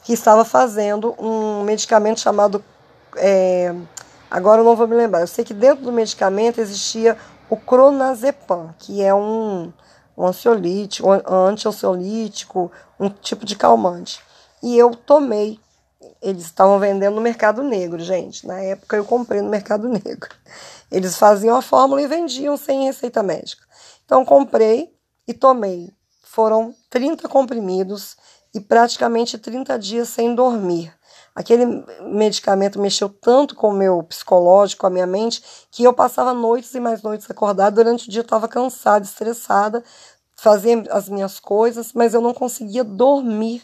que 0.04 0.12
estava 0.12 0.44
fazendo 0.44 1.14
um 1.18 1.64
medicamento 1.64 2.20
chamado. 2.20 2.62
É, 3.16 3.74
Agora 4.34 4.62
eu 4.62 4.64
não 4.64 4.74
vou 4.74 4.88
me 4.88 4.96
lembrar. 4.96 5.20
Eu 5.20 5.28
sei 5.28 5.44
que 5.44 5.54
dentro 5.54 5.84
do 5.84 5.92
medicamento 5.92 6.60
existia 6.60 7.16
o 7.48 7.56
cronazepam, 7.56 8.74
que 8.80 9.00
é 9.00 9.14
um, 9.14 9.72
um 10.18 10.26
ansiolítico, 10.26 11.08
um 11.08 11.46
anti-ansiolítico, 11.46 12.68
um 12.98 13.08
tipo 13.08 13.46
de 13.46 13.54
calmante. 13.54 14.20
E 14.60 14.76
eu 14.76 14.90
tomei. 14.90 15.60
Eles 16.20 16.46
estavam 16.46 16.80
vendendo 16.80 17.14
no 17.14 17.20
mercado 17.20 17.62
negro, 17.62 18.02
gente. 18.02 18.44
Na 18.44 18.58
época 18.58 18.96
eu 18.96 19.04
comprei 19.04 19.40
no 19.40 19.48
mercado 19.48 19.88
negro. 19.88 20.34
Eles 20.90 21.16
faziam 21.16 21.56
a 21.56 21.62
fórmula 21.62 22.02
e 22.02 22.08
vendiam 22.08 22.56
sem 22.56 22.86
receita 22.86 23.22
médica. 23.22 23.62
Então 24.04 24.24
comprei 24.24 24.92
e 25.28 25.32
tomei. 25.32 25.92
Foram 26.24 26.74
30 26.90 27.28
comprimidos 27.28 28.16
e 28.52 28.58
praticamente 28.58 29.38
30 29.38 29.78
dias 29.78 30.08
sem 30.08 30.34
dormir. 30.34 30.92
Aquele 31.34 31.84
medicamento 32.00 32.80
mexeu 32.80 33.08
tanto 33.08 33.56
com 33.56 33.70
o 33.70 33.72
meu 33.72 34.02
psicológico, 34.04 34.82
com 34.82 34.86
a 34.86 34.90
minha 34.90 35.06
mente, 35.06 35.42
que 35.70 35.82
eu 35.82 35.92
passava 35.92 36.32
noites 36.32 36.72
e 36.74 36.80
mais 36.80 37.02
noites 37.02 37.28
acordada. 37.28 37.74
Durante 37.82 38.06
o 38.06 38.10
dia 38.10 38.20
eu 38.20 38.24
estava 38.24 38.46
cansada, 38.46 39.04
estressada, 39.04 39.82
fazia 40.36 40.84
as 40.90 41.08
minhas 41.08 41.40
coisas, 41.40 41.92
mas 41.92 42.14
eu 42.14 42.20
não 42.20 42.32
conseguia 42.32 42.84
dormir. 42.84 43.62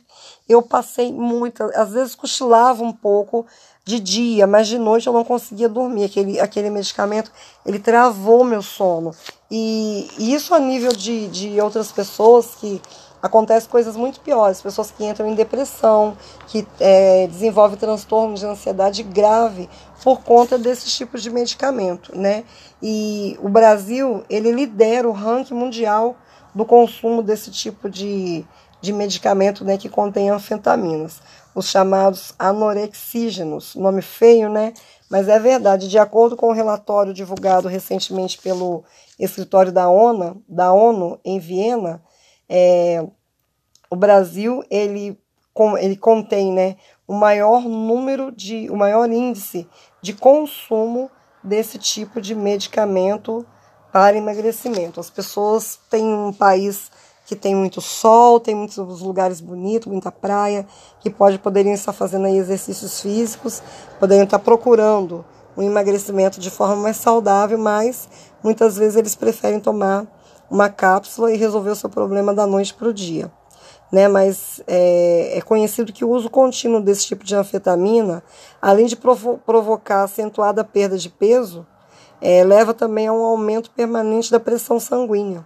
Eu 0.48 0.62
passei 0.62 1.12
muito, 1.12 1.62
às 1.74 1.90
vezes 1.92 2.14
cochilava 2.16 2.82
um 2.82 2.92
pouco 2.92 3.46
de 3.84 4.00
dia, 4.00 4.46
mas 4.46 4.66
de 4.66 4.78
noite 4.78 5.06
eu 5.06 5.12
não 5.12 5.24
conseguia 5.24 5.68
dormir. 5.68 6.04
Aquele, 6.04 6.40
aquele 6.40 6.70
medicamento, 6.70 7.30
ele 7.64 7.78
travou 7.78 8.42
meu 8.42 8.62
sono. 8.62 9.12
E, 9.48 10.08
e 10.18 10.34
isso 10.34 10.54
a 10.54 10.58
nível 10.58 10.92
de, 10.92 11.28
de 11.28 11.60
outras 11.60 11.92
pessoas 11.92 12.54
que 12.56 12.80
acontece 13.22 13.68
coisas 13.68 13.96
muito 13.96 14.20
piores, 14.20 14.62
pessoas 14.62 14.90
que 14.90 15.04
entram 15.04 15.28
em 15.28 15.34
depressão, 15.34 16.16
que 16.46 16.66
é, 16.78 17.26
desenvolvem 17.26 17.78
transtornos 17.78 18.40
de 18.40 18.46
ansiedade 18.46 19.02
grave 19.02 19.68
por 20.02 20.22
conta 20.22 20.58
desses 20.58 20.94
tipos 20.96 21.22
de 21.22 21.30
medicamento, 21.30 22.16
né? 22.16 22.44
E 22.82 23.38
o 23.42 23.48
Brasil, 23.48 24.24
ele 24.30 24.50
lidera 24.50 25.08
o 25.08 25.12
ranking 25.12 25.54
mundial 25.54 26.16
do 26.54 26.64
consumo 26.64 27.22
desse 27.22 27.50
tipo 27.50 27.88
de, 27.88 28.44
de 28.80 28.92
medicamento, 28.92 29.64
né, 29.64 29.76
que 29.76 29.88
contém 29.88 30.30
anfetaminas, 30.30 31.20
os 31.54 31.66
chamados 31.66 32.34
anorexígenos, 32.38 33.74
nome 33.74 34.02
feio, 34.02 34.48
né? 34.48 34.72
Mas 35.10 35.28
é 35.28 35.38
verdade, 35.38 35.88
de 35.88 35.98
acordo 35.98 36.36
com 36.36 36.46
o 36.46 36.50
um 36.50 36.54
relatório 36.54 37.12
divulgado 37.12 37.68
recentemente 37.68 38.38
pelo 38.38 38.84
escritório 39.18 39.72
da 39.72 39.88
ONU, 39.88 40.42
da 40.48 40.72
ONU 40.72 41.18
em 41.24 41.38
Viena, 41.38 42.00
é, 42.52 43.06
o 43.88 43.94
Brasil 43.94 44.64
ele, 44.68 45.16
ele 45.78 45.96
contém 45.96 46.52
né, 46.52 46.76
o 47.06 47.14
maior 47.14 47.62
número 47.62 48.32
de, 48.32 48.68
o 48.68 48.76
maior 48.76 49.08
índice 49.08 49.68
de 50.02 50.12
consumo 50.12 51.08
desse 51.42 51.78
tipo 51.78 52.20
de 52.20 52.34
medicamento 52.34 53.46
para 53.92 54.16
emagrecimento. 54.16 54.98
As 54.98 55.08
pessoas 55.08 55.78
têm 55.88 56.04
um 56.04 56.32
país 56.32 56.90
que 57.24 57.36
tem 57.36 57.54
muito 57.54 57.80
sol, 57.80 58.40
tem 58.40 58.56
muitos 58.56 59.00
lugares 59.00 59.40
bonitos, 59.40 59.90
muita 59.90 60.10
praia, 60.10 60.66
que 60.98 61.08
pode 61.08 61.38
poderiam 61.38 61.74
estar 61.74 61.92
fazendo 61.92 62.26
exercícios 62.26 63.00
físicos, 63.00 63.62
poderiam 64.00 64.24
estar 64.24 64.40
procurando 64.40 65.24
um 65.56 65.62
emagrecimento 65.62 66.40
de 66.40 66.50
forma 66.50 66.76
mais 66.76 66.96
saudável, 66.96 67.56
mas 67.56 68.08
muitas 68.42 68.76
vezes 68.76 68.96
eles 68.96 69.14
preferem 69.14 69.60
tomar 69.60 70.06
uma 70.50 70.68
cápsula 70.68 71.32
e 71.32 71.36
resolver 71.36 71.70
o 71.70 71.76
seu 71.76 71.88
problema 71.88 72.34
da 72.34 72.46
noite 72.46 72.74
para 72.74 72.88
o 72.88 72.92
dia. 72.92 73.30
Né, 73.92 74.06
mas 74.06 74.62
é, 74.68 75.38
é, 75.38 75.40
conhecido 75.40 75.92
que 75.92 76.04
o 76.04 76.10
uso 76.10 76.30
contínuo 76.30 76.80
desse 76.80 77.06
tipo 77.06 77.24
de 77.24 77.34
anfetamina, 77.34 78.22
além 78.62 78.86
de 78.86 78.94
provo 78.94 79.38
provocar 79.44 80.04
acentuada 80.04 80.62
perda 80.62 80.96
de 80.96 81.08
peso, 81.08 81.66
é, 82.20 82.44
leva 82.44 82.72
também 82.72 83.08
a 83.08 83.12
um 83.12 83.24
aumento 83.24 83.70
permanente 83.72 84.30
da 84.30 84.38
pressão 84.38 84.78
sanguínea. 84.78 85.44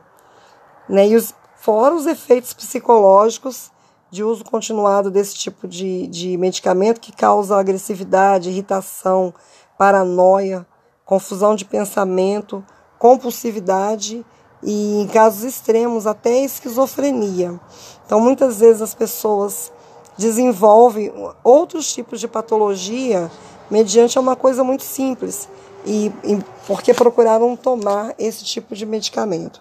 Né, 0.86 1.08
e 1.08 1.16
os, 1.16 1.34
fora 1.56 1.94
os 1.94 2.06
efeitos 2.06 2.52
psicológicos 2.52 3.70
de 4.10 4.22
uso 4.22 4.44
continuado 4.44 5.10
desse 5.10 5.34
tipo 5.34 5.66
de, 5.66 6.06
de 6.08 6.36
medicamento 6.36 7.00
que 7.00 7.12
causa 7.12 7.58
agressividade, 7.58 8.50
irritação, 8.50 9.32
paranoia, 9.78 10.66
confusão 11.04 11.56
de 11.56 11.64
pensamento, 11.64 12.64
compulsividade 12.98 14.24
e 14.64 15.02
em 15.02 15.06
casos 15.06 15.44
extremos 15.44 16.06
até 16.06 16.38
esquizofrenia. 16.38 17.60
Então, 18.06 18.18
muitas 18.18 18.60
vezes 18.60 18.82
as 18.82 18.94
pessoas 18.94 19.70
desenvolvem 20.16 21.12
outros 21.42 21.92
tipos 21.92 22.18
de 22.18 22.26
patologia 22.26 23.30
mediante 23.70 24.18
uma 24.18 24.34
coisa 24.34 24.64
muito 24.64 24.82
simples 24.82 25.48
e, 25.84 26.10
e 26.24 26.38
porque 26.66 26.94
procuraram 26.94 27.54
tomar 27.56 28.14
esse 28.18 28.44
tipo 28.44 28.74
de 28.74 28.86
medicamento. 28.86 29.60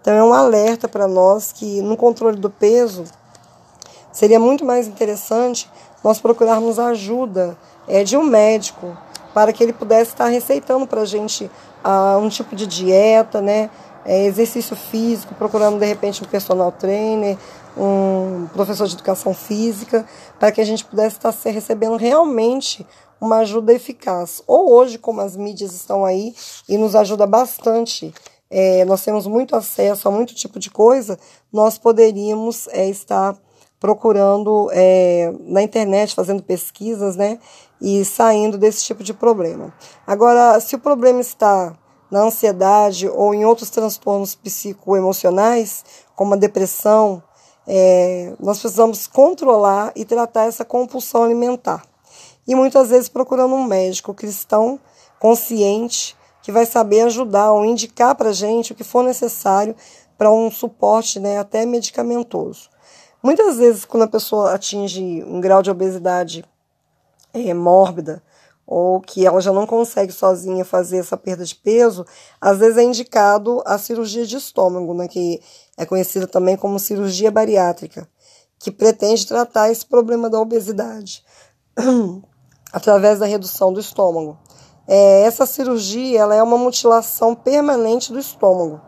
Então, 0.00 0.14
é 0.14 0.22
um 0.22 0.32
alerta 0.32 0.88
para 0.88 1.06
nós 1.06 1.52
que 1.52 1.82
no 1.82 1.96
controle 1.96 2.38
do 2.38 2.48
peso 2.48 3.04
seria 4.12 4.40
muito 4.40 4.64
mais 4.64 4.86
interessante 4.86 5.70
nós 6.02 6.20
procurarmos 6.20 6.78
ajuda 6.78 7.56
é, 7.86 8.02
de 8.02 8.16
um 8.16 8.22
médico 8.22 8.96
para 9.34 9.52
que 9.52 9.62
ele 9.62 9.72
pudesse 9.72 10.12
estar 10.12 10.26
receitando 10.26 10.86
para 10.86 11.02
a 11.02 11.04
gente 11.04 11.50
uh, 11.84 12.18
um 12.18 12.28
tipo 12.28 12.56
de 12.56 12.66
dieta, 12.66 13.40
né? 13.40 13.70
É, 14.04 14.24
exercício 14.24 14.74
físico, 14.74 15.34
procurando 15.34 15.78
de 15.78 15.84
repente 15.84 16.22
um 16.22 16.26
personal 16.26 16.72
trainer, 16.72 17.36
um 17.76 18.46
professor 18.52 18.86
de 18.86 18.94
educação 18.94 19.34
física, 19.34 20.06
para 20.38 20.50
que 20.50 20.60
a 20.60 20.64
gente 20.64 20.84
pudesse 20.84 21.16
estar 21.16 21.34
recebendo 21.50 21.96
realmente 21.96 22.86
uma 23.20 23.38
ajuda 23.38 23.72
eficaz. 23.72 24.42
Ou 24.46 24.72
hoje, 24.72 24.98
como 24.98 25.20
as 25.20 25.36
mídias 25.36 25.74
estão 25.74 26.04
aí 26.04 26.34
e 26.68 26.78
nos 26.78 26.94
ajuda 26.94 27.26
bastante, 27.26 28.14
é, 28.50 28.84
nós 28.84 29.04
temos 29.04 29.26
muito 29.26 29.54
acesso 29.54 30.08
a 30.08 30.10
muito 30.10 30.34
tipo 30.34 30.58
de 30.58 30.70
coisa, 30.70 31.18
nós 31.52 31.78
poderíamos 31.78 32.68
é, 32.68 32.88
estar 32.88 33.36
procurando 33.80 34.68
é, 34.72 35.32
na 35.40 35.62
internet, 35.62 36.14
fazendo 36.14 36.42
pesquisas, 36.42 37.14
né? 37.14 37.38
E 37.80 38.04
saindo 38.04 38.58
desse 38.58 38.84
tipo 38.84 39.04
de 39.04 39.14
problema. 39.14 39.72
Agora, 40.06 40.58
se 40.58 40.74
o 40.74 40.80
problema 40.80 41.20
está 41.20 41.76
na 42.10 42.22
ansiedade 42.22 43.08
ou 43.08 43.34
em 43.34 43.44
outros 43.44 43.70
transtornos 43.70 44.34
psicoemocionais, 44.34 45.84
como 46.16 46.34
a 46.34 46.36
depressão, 46.36 47.22
é, 47.66 48.32
nós 48.40 48.58
precisamos 48.58 49.06
controlar 49.06 49.92
e 49.94 50.04
tratar 50.04 50.44
essa 50.44 50.64
compulsão 50.64 51.24
alimentar. 51.24 51.84
E 52.46 52.54
muitas 52.54 52.88
vezes 52.88 53.08
procurando 53.08 53.54
um 53.54 53.64
médico 53.64 54.14
cristão 54.14 54.80
consciente 55.18 56.16
que 56.42 56.50
vai 56.50 56.64
saber 56.64 57.02
ajudar 57.02 57.52
ou 57.52 57.64
indicar 57.64 58.14
para 58.14 58.30
a 58.30 58.32
gente 58.32 58.72
o 58.72 58.74
que 58.74 58.84
for 58.84 59.04
necessário 59.04 59.76
para 60.16 60.32
um 60.32 60.50
suporte 60.50 61.20
né, 61.20 61.38
até 61.38 61.66
medicamentoso. 61.66 62.70
Muitas 63.22 63.58
vezes, 63.58 63.84
quando 63.84 64.04
a 64.04 64.08
pessoa 64.08 64.54
atinge 64.54 65.22
um 65.24 65.40
grau 65.40 65.60
de 65.60 65.70
obesidade 65.70 66.44
é, 67.34 67.52
mórbida, 67.52 68.22
ou 68.70 69.00
que 69.00 69.26
ela 69.26 69.40
já 69.40 69.50
não 69.50 69.66
consegue 69.66 70.12
sozinha 70.12 70.62
fazer 70.62 70.98
essa 70.98 71.16
perda 71.16 71.42
de 71.42 71.54
peso, 71.54 72.04
às 72.38 72.58
vezes 72.58 72.76
é 72.76 72.82
indicado 72.82 73.62
a 73.64 73.78
cirurgia 73.78 74.26
de 74.26 74.36
estômago, 74.36 74.92
né, 74.92 75.08
que 75.08 75.40
é 75.74 75.86
conhecida 75.86 76.26
também 76.26 76.54
como 76.54 76.78
cirurgia 76.78 77.30
bariátrica, 77.30 78.06
que 78.58 78.70
pretende 78.70 79.26
tratar 79.26 79.70
esse 79.70 79.86
problema 79.86 80.28
da 80.28 80.38
obesidade 80.38 81.24
através 82.70 83.18
da 83.18 83.24
redução 83.24 83.72
do 83.72 83.80
estômago. 83.80 84.36
É, 84.86 85.22
essa 85.22 85.46
cirurgia 85.46 86.20
ela 86.20 86.34
é 86.34 86.42
uma 86.42 86.58
mutilação 86.58 87.34
permanente 87.34 88.12
do 88.12 88.18
estômago 88.18 88.82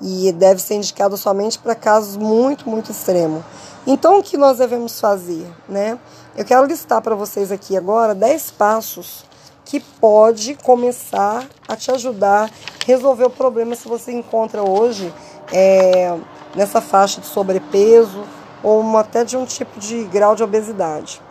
e 0.00 0.32
deve 0.32 0.62
ser 0.62 0.76
indicada 0.76 1.18
somente 1.18 1.58
para 1.58 1.74
casos 1.74 2.16
muito, 2.16 2.66
muito 2.66 2.92
extremos. 2.92 3.44
Então, 3.90 4.18
o 4.18 4.22
que 4.22 4.36
nós 4.36 4.58
devemos 4.58 5.00
fazer? 5.00 5.50
Né? 5.66 5.98
Eu 6.36 6.44
quero 6.44 6.66
listar 6.66 7.00
para 7.00 7.14
vocês 7.14 7.50
aqui 7.50 7.74
agora 7.74 8.14
10 8.14 8.50
passos 8.50 9.24
que 9.64 9.80
pode 9.80 10.56
começar 10.56 11.46
a 11.66 11.74
te 11.74 11.90
ajudar 11.90 12.50
a 12.50 12.84
resolver 12.84 13.24
o 13.24 13.30
problema 13.30 13.74
se 13.74 13.88
você 13.88 14.12
encontra 14.12 14.62
hoje 14.62 15.10
é, 15.50 16.14
nessa 16.54 16.82
faixa 16.82 17.22
de 17.22 17.28
sobrepeso 17.28 18.26
ou 18.62 18.94
até 18.98 19.24
de 19.24 19.38
um 19.38 19.46
tipo 19.46 19.80
de 19.80 20.04
grau 20.04 20.36
de 20.36 20.42
obesidade. 20.42 21.22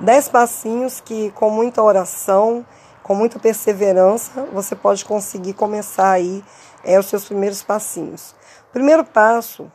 10 0.00 0.28
passinhos 0.28 1.00
que 1.00 1.30
com 1.36 1.50
muita 1.50 1.80
oração, 1.80 2.66
com 3.00 3.14
muita 3.14 3.38
perseverança, 3.38 4.44
você 4.52 4.74
pode 4.74 5.04
conseguir 5.04 5.52
começar 5.52 6.10
aí 6.10 6.42
é, 6.82 6.98
os 6.98 7.06
seus 7.06 7.26
primeiros 7.26 7.62
passinhos. 7.62 8.34
Primeiro 8.72 9.04
passo 9.04 9.70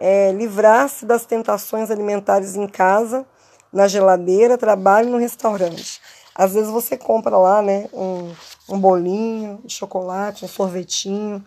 é, 0.00 0.32
livrar-se 0.32 1.04
das 1.04 1.26
tentações 1.26 1.90
alimentares 1.90 2.56
em 2.56 2.66
casa, 2.66 3.26
na 3.70 3.86
geladeira, 3.86 4.56
trabalhe 4.56 5.10
no 5.10 5.18
restaurante. 5.18 6.00
Às 6.34 6.54
vezes 6.54 6.70
você 6.70 6.96
compra 6.96 7.36
lá, 7.36 7.60
né, 7.60 7.88
um, 7.92 8.32
um 8.70 8.78
bolinho 8.78 9.60
de 9.62 9.74
chocolate, 9.74 10.44
um 10.44 10.48
sorvetinho, 10.48 11.44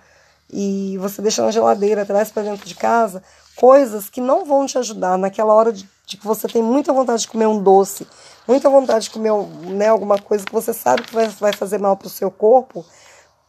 e 0.51 0.97
você 0.99 1.19
deixa 1.19 1.43
na 1.43 1.49
geladeira, 1.49 2.05
traz 2.05 2.31
para 2.31 2.43
dentro 2.43 2.67
de 2.67 2.75
casa 2.75 3.23
coisas 3.55 4.09
que 4.09 4.21
não 4.21 4.45
vão 4.45 4.67
te 4.67 4.77
ajudar 4.77 5.17
naquela 5.17 5.53
hora 5.53 5.73
de, 5.73 5.89
de, 6.05 6.17
que 6.17 6.25
você 6.25 6.47
tem 6.47 6.61
muita 6.61 6.93
vontade 6.93 7.23
de 7.23 7.27
comer 7.27 7.47
um 7.47 7.61
doce, 7.61 8.07
muita 8.47 8.69
vontade 8.69 9.05
de 9.05 9.09
comer 9.09 9.31
né, 9.67 9.87
alguma 9.87 10.19
coisa 10.19 10.45
que 10.45 10.53
você 10.53 10.73
sabe 10.73 11.03
que 11.03 11.13
vai, 11.13 11.27
vai 11.27 11.53
fazer 11.53 11.79
mal 11.79 11.97
para 11.97 12.07
o 12.07 12.09
seu 12.09 12.29
corpo, 12.29 12.85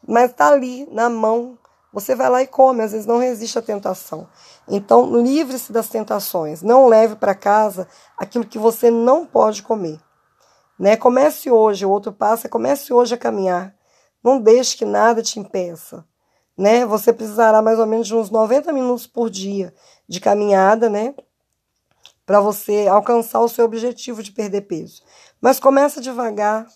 mas 0.07 0.31
está 0.31 0.49
ali 0.49 0.89
na 0.91 1.11
mão 1.11 1.59
você 1.95 2.17
vai 2.17 2.29
lá 2.29 2.43
e 2.43 2.47
come, 2.49 2.83
às 2.83 2.91
vezes 2.91 3.07
não 3.07 3.19
resiste 3.19 3.57
à 3.57 3.63
tentação. 3.63 4.27
Então, 4.69 5.17
livre-se 5.23 5.73
das 5.73 5.89
tentações. 5.89 6.61
Não 6.61 6.89
leve 6.89 7.15
para 7.15 7.37
casa 7.37 7.87
aquilo 8.19 8.45
que 8.45 8.59
você 8.59 8.91
não 8.91 9.25
pode 9.25 9.63
comer. 9.63 10.01
Né? 10.77 10.97
Comece 10.97 11.53
hoje, 11.53 11.87
o 11.87 11.91
outro 11.91 12.13
passo 12.13 12.49
é 12.49 12.51
comece 12.51 12.93
hoje 12.93 13.15
a 13.15 13.19
caminhar. 13.19 13.77
Não 14.25 14.41
deixe 14.41 14.77
que 14.77 14.85
nada 14.85 15.23
te 15.23 15.39
impeça. 15.39 16.05
Né? 16.59 16.85
Você 16.85 17.13
precisará 17.13 17.63
mais 17.63 17.79
ou 17.79 17.87
menos 17.87 18.09
de 18.09 18.15
uns 18.17 18.29
90 18.29 18.73
minutos 18.73 19.07
por 19.07 19.31
dia 19.31 19.73
de 20.09 20.19
caminhada, 20.19 20.91
né? 20.91 21.15
Para 22.27 22.41
você 22.41 22.89
alcançar 22.91 23.41
o 23.41 23.49
seu 23.49 23.65
objetivo 23.65 24.21
de 24.21 24.33
perder 24.33 24.63
peso. 24.63 25.03
Mas 25.41 25.61
começa 25.61 26.01
devagar. 26.01 26.67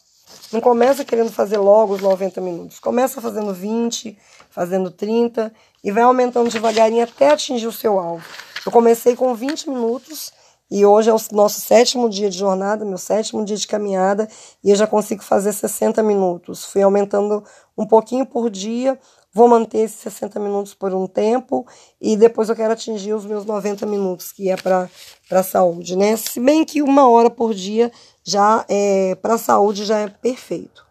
Não 0.52 0.60
começa 0.60 1.04
querendo 1.04 1.32
fazer 1.32 1.58
logo 1.58 1.94
os 1.94 2.00
90 2.00 2.40
minutos. 2.40 2.78
Começa 2.78 3.20
fazendo 3.20 3.52
20, 3.52 4.16
fazendo 4.50 4.90
30 4.90 5.52
e 5.82 5.90
vai 5.90 6.02
aumentando 6.02 6.50
devagarinho 6.50 7.04
até 7.04 7.30
atingir 7.30 7.66
o 7.66 7.72
seu 7.72 7.98
alvo. 7.98 8.24
Eu 8.64 8.72
comecei 8.72 9.16
com 9.16 9.34
20 9.34 9.70
minutos 9.70 10.32
e 10.70 10.84
hoje 10.84 11.08
é 11.08 11.14
o 11.14 11.18
nosso 11.32 11.60
sétimo 11.60 12.10
dia 12.10 12.28
de 12.28 12.36
jornada, 12.36 12.84
meu 12.84 12.98
sétimo 12.98 13.42
dia 13.44 13.56
de 13.56 13.66
caminhada, 13.66 14.28
e 14.62 14.70
eu 14.70 14.76
já 14.76 14.86
consigo 14.86 15.22
fazer 15.22 15.52
60 15.52 16.02
minutos. 16.02 16.66
Fui 16.66 16.82
aumentando 16.82 17.42
um 17.76 17.86
pouquinho 17.86 18.26
por 18.26 18.50
dia, 18.50 18.98
vou 19.32 19.48
manter 19.48 19.78
esses 19.78 20.00
60 20.00 20.38
minutos 20.38 20.74
por 20.74 20.92
um 20.92 21.06
tempo 21.06 21.66
e 22.00 22.16
depois 22.16 22.48
eu 22.48 22.56
quero 22.56 22.72
atingir 22.72 23.14
os 23.14 23.24
meus 23.24 23.46
90 23.46 23.86
minutos, 23.86 24.32
que 24.32 24.50
é 24.50 24.56
para 24.56 24.90
a 25.30 25.42
saúde, 25.42 25.96
né? 25.96 26.16
Se 26.16 26.38
bem 26.38 26.64
que 26.64 26.82
uma 26.82 27.08
hora 27.08 27.30
por 27.30 27.54
dia 27.54 27.90
já 28.22 28.64
é 28.68 29.14
para 29.22 29.34
a 29.34 29.38
saúde 29.38 29.86
já 29.86 29.98
é 29.98 30.08
perfeito. 30.08 30.84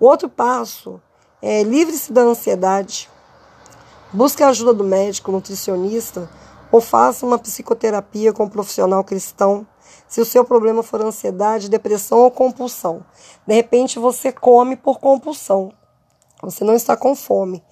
O 0.00 0.06
outro 0.06 0.28
passo 0.28 1.00
é, 1.42 1.62
livre-se 1.62 2.12
da 2.12 2.22
ansiedade, 2.22 3.08
busque 4.12 4.42
a 4.42 4.48
ajuda 4.48 4.74
do 4.74 4.84
médico, 4.84 5.32
nutricionista 5.32 6.28
ou 6.72 6.80
faça 6.80 7.26
uma 7.26 7.38
psicoterapia 7.38 8.32
com 8.32 8.44
um 8.44 8.48
profissional 8.48 9.02
cristão. 9.02 9.66
Se 10.08 10.20
o 10.20 10.24
seu 10.24 10.44
problema 10.44 10.82
for 10.82 11.00
ansiedade, 11.00 11.68
depressão 11.68 12.18
ou 12.18 12.30
compulsão, 12.30 13.04
de 13.46 13.54
repente 13.54 13.98
você 13.98 14.32
come 14.32 14.76
por 14.76 14.98
compulsão, 14.98 15.72
você 16.42 16.64
não 16.64 16.74
está 16.74 16.96
com 16.96 17.14
fome. 17.14 17.62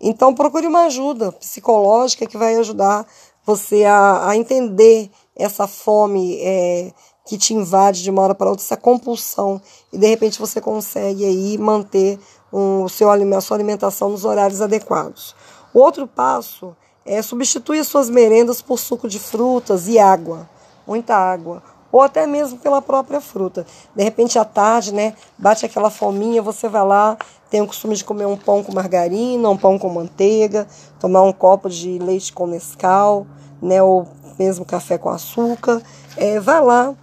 Então 0.00 0.34
procure 0.34 0.66
uma 0.66 0.84
ajuda 0.84 1.32
psicológica 1.32 2.26
que 2.26 2.36
vai 2.36 2.56
ajudar 2.56 3.06
você 3.44 3.84
a, 3.84 4.28
a 4.28 4.36
entender 4.36 5.10
essa 5.36 5.66
fome 5.66 6.38
é, 6.40 6.92
que 7.26 7.38
te 7.38 7.54
invade 7.54 8.02
de 8.02 8.10
uma 8.10 8.22
hora 8.22 8.34
para 8.34 8.50
outra, 8.50 8.64
essa 8.64 8.76
compulsão, 8.76 9.60
e 9.92 9.98
de 9.98 10.06
repente 10.06 10.38
você 10.38 10.60
consegue 10.60 11.24
aí 11.24 11.58
manter 11.58 12.18
o 12.56 12.88
seu, 12.88 13.10
a 13.10 13.40
sua 13.40 13.56
alimentação 13.56 14.10
nos 14.10 14.24
horários 14.24 14.60
adequados. 14.60 15.34
O 15.72 15.80
outro 15.80 16.06
passo 16.06 16.76
é 17.04 17.20
substituir 17.20 17.80
as 17.80 17.88
suas 17.88 18.08
merendas 18.08 18.62
por 18.62 18.78
suco 18.78 19.08
de 19.08 19.18
frutas 19.18 19.88
e 19.88 19.98
água, 19.98 20.48
muita 20.86 21.16
água, 21.16 21.62
ou 21.90 22.00
até 22.00 22.26
mesmo 22.26 22.58
pela 22.58 22.80
própria 22.80 23.20
fruta. 23.20 23.66
De 23.94 24.04
repente 24.04 24.38
à 24.38 24.44
tarde, 24.44 24.94
né, 24.94 25.14
bate 25.36 25.66
aquela 25.66 25.90
fominha, 25.90 26.40
você 26.40 26.68
vai 26.68 26.84
lá, 26.86 27.18
tem 27.50 27.60
o 27.60 27.66
costume 27.66 27.96
de 27.96 28.04
comer 28.04 28.26
um 28.26 28.36
pão 28.36 28.62
com 28.62 28.72
margarina, 28.72 29.50
um 29.50 29.56
pão 29.56 29.76
com 29.76 29.88
manteiga, 29.88 30.66
tomar 31.00 31.22
um 31.22 31.32
copo 31.32 31.68
de 31.68 31.98
leite 31.98 32.32
com 32.32 32.46
Nescau, 32.46 33.26
né, 33.60 33.82
ou 33.82 34.06
mesmo 34.38 34.64
café 34.64 34.96
com 34.96 35.08
açúcar. 35.08 35.82
É, 36.16 36.38
vai 36.38 36.60
lá, 36.60 36.94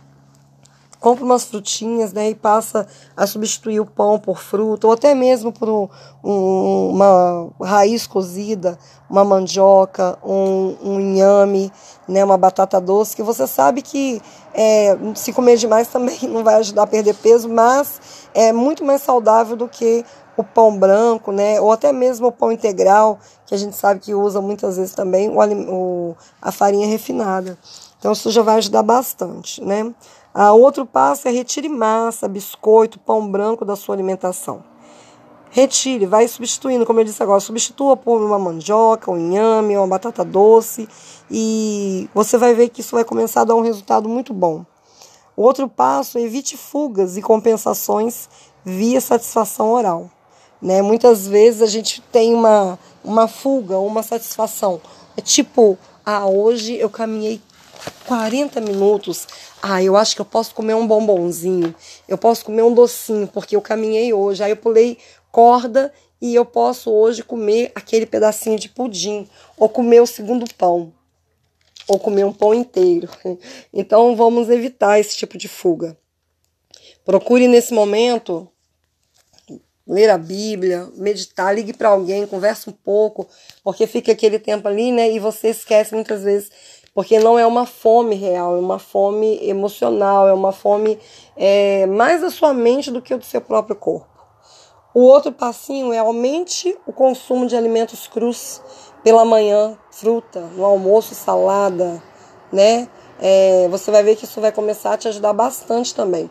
compra 1.02 1.26
umas 1.26 1.46
frutinhas, 1.46 2.14
né, 2.14 2.30
e 2.30 2.36
passa 2.36 2.88
a 3.18 3.26
substituir 3.26 3.80
o 3.80 3.86
pão 3.86 4.20
por 4.20 4.38
fruta, 4.38 4.86
ou 4.86 4.94
até 4.94 5.16
mesmo 5.16 5.52
por 5.52 5.68
um, 5.68 5.90
um, 6.24 6.90
uma 6.92 7.50
raiz 7.60 8.06
cozida, 8.06 8.78
uma 9.10 9.26
mandioca, 9.26 10.18
um, 10.24 10.76
um 10.84 11.00
inhame, 11.00 11.74
né, 12.08 12.24
uma 12.24 12.38
batata 12.38 12.80
doce, 12.80 13.16
que 13.16 13.24
você 13.24 13.48
sabe 13.48 13.82
que 13.82 14.22
é, 14.54 14.96
se 15.16 15.34
comer 15.34 15.58
demais 15.58 15.88
também 15.90 16.20
não 16.30 16.44
vai 16.44 16.56
ajudar 16.56 16.84
a 16.84 16.88
perder 16.88 17.16
peso, 17.16 17.50
mas 17.50 18.00
é 18.32 18.54
muito 18.54 18.86
mais 18.86 19.02
saudável 19.02 19.56
do 19.56 19.68
que 19.68 20.06
o 20.38 20.44
pão 20.44 20.78
branco, 20.78 21.32
né? 21.32 21.60
Ou 21.60 21.72
até 21.72 21.92
mesmo 21.92 22.28
o 22.28 22.32
pão 22.32 22.52
integral, 22.52 23.20
que 23.46 23.54
a 23.54 23.58
gente 23.58 23.76
sabe 23.76 24.00
que 24.00 24.16
usa 24.16 24.40
muitas 24.40 24.78
vezes 24.78 24.96
também 24.96 25.30
o, 25.30 25.36
o 25.70 26.16
a 26.42 26.52
farinha 26.52 26.88
refinada. 26.88 27.58
Então 28.00 28.14
isso 28.14 28.32
já 28.32 28.42
vai 28.42 28.56
ajudar 28.56 28.82
bastante, 28.82 29.64
né? 29.64 29.94
Ah, 30.34 30.54
outro 30.54 30.86
passo 30.86 31.28
é 31.28 31.32
retire 31.32 31.68
massa, 31.68 32.28
biscoito, 32.28 32.98
pão 33.00 33.30
branco 33.30 33.66
da 33.66 33.76
sua 33.76 33.96
alimentação. 33.96 34.64
Retire, 35.50 36.06
vai 36.06 36.26
substituindo, 36.30 36.86
como 36.86 37.02
eu 37.02 37.04
disse 37.04 37.22
agora, 37.22 37.42
substitua 37.42 37.98
por 37.98 38.22
uma 38.22 38.40
mandioca, 38.40 39.12
um 39.12 39.18
inhame, 39.18 39.76
uma 39.76 39.88
batata 39.88 40.24
doce 40.24 40.88
e 41.30 42.10
você 42.14 42.38
vai 42.38 42.54
ver 42.54 42.70
que 42.70 42.80
isso 42.80 42.96
vai 42.96 43.04
começar 43.04 43.42
a 43.42 43.44
dar 43.44 43.56
um 43.56 43.62
resultado 43.62 44.08
muito 44.08 44.34
bom. 44.34 44.66
O 45.36 45.44
outro 45.44 45.68
passo 45.68 46.18
é 46.18 46.22
evite 46.22 46.56
fugas 46.56 47.18
e 47.18 47.22
compensações 47.22 48.30
via 48.64 49.02
satisfação 49.02 49.74
oral. 49.74 50.10
Né? 50.62 50.82
Muitas 50.82 51.28
vezes 51.28 51.62
a 51.62 51.68
gente 51.68 52.02
tem 52.12 52.34
uma, 52.34 52.80
uma 53.04 53.28
fuga, 53.28 53.78
uma 53.80 54.04
satisfação. 54.04 54.80
É 55.18 55.22
tipo, 55.22 55.78
ah, 56.06 56.26
hoje 56.26 56.78
eu 56.78 56.90
caminhei 56.90 57.42
40 58.06 58.60
minutos. 58.62 59.28
Ah, 59.62 59.82
eu 59.82 59.96
acho 59.96 60.16
que 60.16 60.22
eu 60.22 60.26
posso 60.26 60.54
comer 60.54 60.74
um 60.74 60.88
bombonzinho, 60.88 61.74
eu 62.08 62.18
posso 62.18 62.46
comer 62.46 62.64
um 62.64 62.74
docinho, 62.74 63.28
porque 63.28 63.56
eu 63.56 63.62
caminhei 63.62 64.14
hoje. 64.14 64.44
Aí 64.44 64.52
eu 64.52 64.58
pulei 64.58 64.98
corda 65.32 65.94
e 66.22 66.36
eu 66.36 66.46
posso 66.46 66.92
hoje 66.92 67.24
comer 67.24 67.72
aquele 67.74 68.06
pedacinho 68.06 68.60
de 68.60 68.70
pudim, 68.70 69.28
ou 69.58 69.68
comer 69.68 70.02
o 70.02 70.08
segundo 70.08 70.46
pão, 70.56 70.94
ou 71.88 71.98
comer 71.98 72.26
um 72.26 72.34
pão 72.34 72.54
inteiro. 72.54 73.10
Então 73.74 74.16
vamos 74.16 74.50
evitar 74.50 75.00
esse 75.00 75.16
tipo 75.16 75.38
de 75.38 75.48
fuga. 75.48 75.98
Procure 77.04 77.48
nesse 77.48 77.74
momento 77.74 78.48
ler 79.88 80.10
a 80.10 80.18
Bíblia, 80.18 80.88
meditar, 80.96 81.54
ligue 81.54 81.74
para 81.74 81.90
alguém, 81.90 82.26
converse 82.28 82.70
um 82.70 82.74
pouco, 82.74 83.28
porque 83.64 83.88
fica 83.88 84.12
aquele 84.12 84.40
tempo 84.40 84.68
ali, 84.68 84.92
né? 84.92 85.12
E 85.12 85.20
você 85.20 85.50
esquece 85.50 85.94
muitas 85.94 86.24
vezes, 86.24 86.50
porque 86.94 87.20
não 87.20 87.40
é 87.40 87.46
uma 87.46 87.66
fome 87.66 88.16
real, 88.16 88.56
é 88.56 88.60
uma 88.60 88.80
fome 88.80 89.40
emocional, 89.42 90.28
é 90.28 90.34
uma 90.34 90.52
fome 90.52 91.00
é, 91.38 91.86
mais 91.86 92.22
da 92.22 92.30
sua 92.30 92.54
mente 92.54 92.92
do 92.92 93.02
que 93.02 93.16
do 93.16 93.24
seu 93.24 93.42
próprio 93.42 93.76
corpo. 93.76 94.10
O 94.94 95.02
outro 95.02 95.32
passinho 95.32 95.94
é 95.94 96.00
aumente 96.00 96.78
o 96.86 96.92
consumo 96.92 97.48
de 97.48 97.56
alimentos 97.56 98.08
crus 98.08 98.62
pela 99.04 99.24
manhã, 99.24 99.78
fruta, 99.90 100.42
no 100.56 100.66
almoço, 100.66 101.16
salada, 101.16 102.04
né? 102.52 102.90
É, 103.20 103.68
você 103.70 103.90
vai 103.90 104.04
ver 104.04 104.16
que 104.18 104.26
isso 104.26 104.42
vai 104.42 104.52
começar 104.52 104.94
a 104.94 104.98
te 104.98 105.08
ajudar 105.08 105.32
bastante 105.32 105.96
também. 105.96 106.30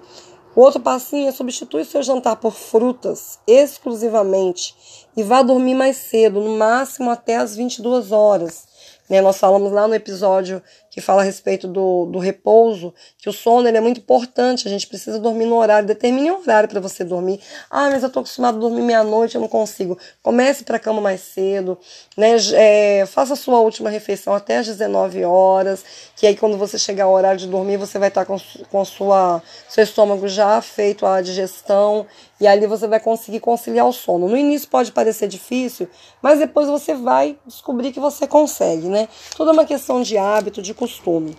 O 0.55 0.61
outro 0.61 0.81
passinho 0.81 1.29
é 1.29 1.33
substituir 1.33 1.85
seu 1.85 2.03
jantar 2.03 2.37
por 2.37 2.53
frutas 2.53 3.39
exclusivamente 3.47 4.75
e 5.17 5.23
vá 5.23 5.43
dormir 5.43 5.75
mais 5.75 5.97
cedo, 5.97 6.41
no 6.41 6.59
máximo 6.59 7.09
até 7.09 7.37
as 7.37 7.57
22 7.57 8.11
horas. 8.13 8.70
Né? 9.11 9.21
Nós 9.21 9.37
falamos 9.37 9.73
lá 9.73 9.89
no 9.89 9.95
episódio 9.95 10.63
que 10.91 11.01
fala 11.01 11.23
a 11.23 11.25
respeito 11.25 11.69
do, 11.69 12.07
do 12.07 12.19
repouso, 12.19 12.93
que 13.17 13.29
o 13.29 13.33
sono 13.33 13.69
ele 13.69 13.79
é 13.79 13.81
muito 13.81 14.01
importante, 14.01 14.67
a 14.67 14.71
gente 14.71 14.89
precisa 14.89 15.21
dormir 15.21 15.47
no 15.47 15.57
horário, 15.57 15.87
determine 15.87 16.33
um 16.33 16.41
horário 16.41 16.69
para 16.69 16.81
você 16.81 17.05
dormir. 17.05 17.41
Ah, 17.71 17.89
mas 17.91 18.03
eu 18.03 18.09
estou 18.09 18.21
acostumado 18.23 18.57
a 18.57 18.61
dormir 18.61 18.83
meia-noite, 18.83 19.37
eu 19.37 19.41
não 19.41 19.49
consigo. 19.49 19.97
Comece 20.21 20.65
para 20.65 20.77
a 20.77 20.81
cama 20.81 21.01
mais 21.01 21.21
cedo, 21.21 21.79
né? 22.17 22.37
É, 22.55 23.07
faça 23.07 23.35
a 23.35 23.37
sua 23.37 23.61
última 23.61 23.89
refeição 23.89 24.35
até 24.35 24.59
as 24.59 24.67
19 24.67 25.25
horas, 25.25 25.85
que 26.17 26.27
aí 26.27 26.37
quando 26.37 26.59
você 26.59 26.77
chegar 26.77 27.05
ao 27.05 27.13
horário 27.13 27.39
de 27.39 27.47
dormir, 27.47 27.77
você 27.77 27.99
vai 27.99 28.09
estar 28.09 28.25
tá 28.25 28.27
com, 28.27 28.39
com 28.69 28.85
sua, 28.85 29.41
seu 29.69 29.85
estômago 29.85 30.27
já 30.27 30.61
feito 30.61 31.07
a 31.07 31.21
digestão 31.21 32.07
e 32.41 32.47
ali 32.47 32.67
você 32.67 32.89
vai 32.89 32.99
conseguir 32.99 33.39
conciliar 33.39 33.87
o 33.87 33.93
sono. 33.93 34.27
No 34.27 34.37
início 34.37 34.69
pode 34.69 34.91
parecer 34.91 35.29
difícil, 35.29 35.89
mas 36.23 36.39
depois 36.39 36.69
você 36.69 36.95
vai 36.95 37.39
descobrir 37.47 37.93
que 37.93 38.01
você 38.01 38.27
consegue, 38.27 38.89
né? 38.89 39.09
Tudo 39.37 39.51
é 39.51 39.53
uma 39.53 39.67
questão 39.67 40.03
de 40.03 40.17
hábito, 40.17 40.63
de 40.63 40.73
costume. 40.81 41.37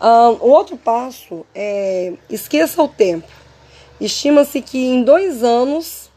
Um, 0.00 0.46
o 0.46 0.50
outro 0.50 0.76
passo 0.76 1.44
é 1.54 2.12
esqueça 2.28 2.82
o 2.82 2.88
tempo. 2.88 3.28
Estima-se 4.00 4.62
que 4.62 4.78
em 4.78 5.02
dois 5.02 5.42
anos, 5.42 6.10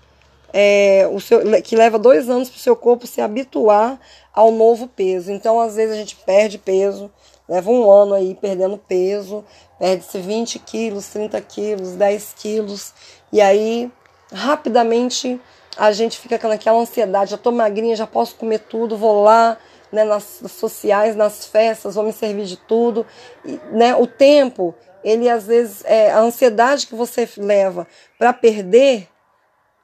é, 0.54 1.10
o 1.12 1.20
seu, 1.20 1.42
que 1.62 1.76
leva 1.76 1.98
dois 1.98 2.30
anos 2.30 2.50
para 2.50 2.58
o 2.58 2.62
seu 2.62 2.76
corpo 2.76 3.08
se 3.08 3.22
habituar 3.22 4.00
ao 4.34 4.52
novo 4.52 4.88
peso. 4.88 5.32
Então, 5.32 5.60
às 5.60 5.76
vezes, 5.76 5.96
a 5.96 5.98
gente 5.98 6.16
perde 6.16 6.58
peso, 6.58 7.12
leva 7.48 7.72
um 7.72 7.90
ano 7.90 8.14
aí 8.14 8.36
perdendo 8.36 8.78
peso, 8.78 9.44
perde-se 9.80 10.18
20 10.20 10.60
quilos, 10.60 11.08
30 11.08 11.42
quilos, 11.42 11.92
10 11.94 12.36
quilos, 12.38 12.94
e 13.32 13.42
aí 13.42 13.92
rapidamente 14.32 15.40
a 15.78 15.92
gente 15.92 16.18
fica 16.20 16.40
com 16.40 16.48
aquela 16.48 16.80
ansiedade, 16.80 17.32
já 17.32 17.38
tô 17.38 17.52
magrinha, 17.52 17.96
já 17.96 18.08
posso 18.08 18.36
comer 18.36 18.60
tudo, 18.60 18.96
vou 18.96 19.24
lá, 19.24 19.58
né, 19.94 20.04
nas 20.04 20.42
sociais, 20.50 21.16
nas 21.16 21.46
festas, 21.46 21.96
vou 21.96 22.04
me 22.04 22.12
servir 22.12 22.46
de 22.46 22.58
tudo. 22.58 23.06
E, 23.46 23.60
né, 23.72 23.96
o 23.96 24.08
tempo, 24.08 24.74
ele 25.04 25.30
às 25.30 25.46
vezes, 25.46 25.86
é, 25.86 26.12
a 26.12 26.20
ansiedade 26.20 26.88
que 26.88 26.96
você 26.96 27.30
leva 27.38 27.88
para 28.18 28.34
perder 28.34 29.08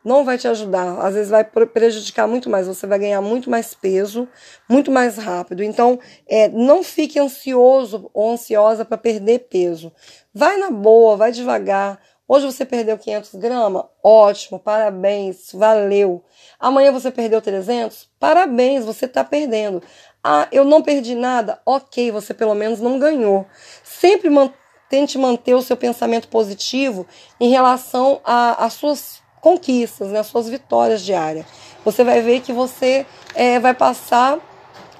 não 0.03 0.23
vai 0.23 0.37
te 0.37 0.47
ajudar, 0.47 0.97
às 1.05 1.13
vezes 1.13 1.29
vai 1.29 1.43
prejudicar 1.43 2.25
muito 2.25 2.49
mais, 2.49 2.67
você 2.67 2.87
vai 2.87 2.97
ganhar 2.97 3.21
muito 3.21 3.49
mais 3.49 3.73
peso, 3.73 4.27
muito 4.67 4.89
mais 4.89 5.17
rápido. 5.17 5.61
Então, 5.61 5.99
é, 6.27 6.47
não 6.47 6.81
fique 6.81 7.19
ansioso 7.19 8.09
ou 8.13 8.31
ansiosa 8.31 8.85
para 8.85 8.97
perder 8.97 9.47
peso. 9.49 9.91
Vai 10.33 10.57
na 10.57 10.71
boa, 10.71 11.17
vai 11.17 11.31
devagar. 11.31 11.99
Hoje 12.31 12.45
você 12.45 12.63
perdeu 12.63 12.95
500 12.95 13.33
gramas? 13.33 13.85
Ótimo, 14.03 14.59
parabéns, 14.59 15.49
valeu. 15.51 16.23
Amanhã 16.59 16.91
você 16.91 17.09
perdeu 17.09 17.41
300? 17.41 18.07
Parabéns, 18.19 18.85
você 18.85 19.05
está 19.05 19.23
perdendo. 19.23 19.81
Ah, 20.23 20.47
eu 20.51 20.63
não 20.63 20.83
perdi 20.83 21.15
nada? 21.15 21.59
Ok, 21.65 22.11
você 22.11 22.31
pelo 22.31 22.53
menos 22.53 22.79
não 22.79 22.99
ganhou. 22.99 23.47
Sempre 23.83 24.29
man 24.29 24.53
tente 24.87 25.17
manter 25.17 25.55
o 25.55 25.61
seu 25.63 25.75
pensamento 25.75 26.27
positivo 26.27 27.07
em 27.39 27.49
relação 27.49 28.21
às 28.23 28.73
suas 28.73 29.23
conquistas, 29.41 30.09
né, 30.09 30.19
às 30.19 30.27
suas 30.27 30.47
vitórias 30.47 31.01
diárias. 31.01 31.47
Você 31.83 32.03
vai 32.03 32.21
ver 32.21 32.41
que 32.41 32.53
você 32.53 33.07
é, 33.33 33.59
vai 33.59 33.73
passar 33.73 34.37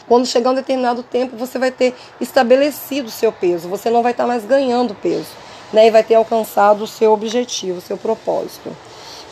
quando 0.07 0.25
chegar 0.25 0.49
um 0.49 0.55
determinado 0.55 1.03
tempo, 1.03 1.37
você 1.37 1.59
vai 1.59 1.71
ter 1.71 1.93
estabelecido 2.19 3.07
o 3.07 3.11
seu 3.11 3.31
peso, 3.31 3.69
você 3.69 3.91
não 3.91 4.01
vai 4.01 4.13
estar 4.13 4.25
mais 4.25 4.45
ganhando 4.45 4.95
peso 4.95 5.48
né, 5.71 5.87
e 5.87 5.91
vai 5.91 6.03
ter 6.03 6.15
alcançado 6.15 6.83
o 6.83 6.87
seu 6.87 7.11
objetivo, 7.11 7.79
o 7.79 7.81
seu 7.81 7.97
propósito. 7.97 8.75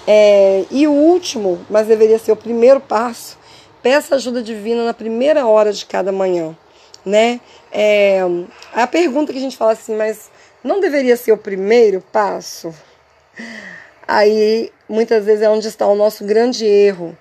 É, 0.05 0.65
e 0.71 0.87
o 0.87 0.91
último, 0.91 1.59
mas 1.69 1.87
deveria 1.87 2.17
ser 2.17 2.31
o 2.31 2.35
primeiro 2.35 2.79
passo, 2.79 3.37
peça 3.81 4.15
ajuda 4.15 4.41
divina 4.41 4.85
na 4.85 4.93
primeira 4.93 5.45
hora 5.45 5.73
de 5.73 5.85
cada 5.85 6.11
manhã, 6.11 6.55
né? 7.05 7.41
É, 7.71 8.21
a 8.73 8.87
pergunta 8.87 9.31
que 9.31 9.37
a 9.37 9.41
gente 9.41 9.57
fala 9.57 9.73
assim, 9.73 9.95
mas 9.95 10.29
não 10.63 10.79
deveria 10.79 11.17
ser 11.17 11.31
o 11.31 11.37
primeiro 11.37 12.01
passo? 12.11 12.73
Aí, 14.07 14.71
muitas 14.87 15.25
vezes 15.25 15.41
é 15.41 15.49
onde 15.49 15.67
está 15.67 15.85
o 15.85 15.95
nosso 15.95 16.23
grande 16.23 16.65
erro. 16.65 17.17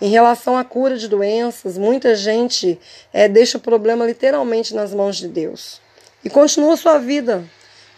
Em 0.00 0.08
relação 0.08 0.56
à 0.56 0.64
cura 0.64 0.96
de 0.96 1.06
doenças, 1.06 1.78
muita 1.78 2.16
gente 2.16 2.80
é, 3.12 3.28
deixa 3.28 3.58
o 3.58 3.60
problema 3.60 4.04
literalmente 4.04 4.74
nas 4.74 4.92
mãos 4.92 5.16
de 5.16 5.28
Deus 5.28 5.80
e 6.24 6.30
continua 6.30 6.76
sua 6.76 6.98
vida 6.98 7.44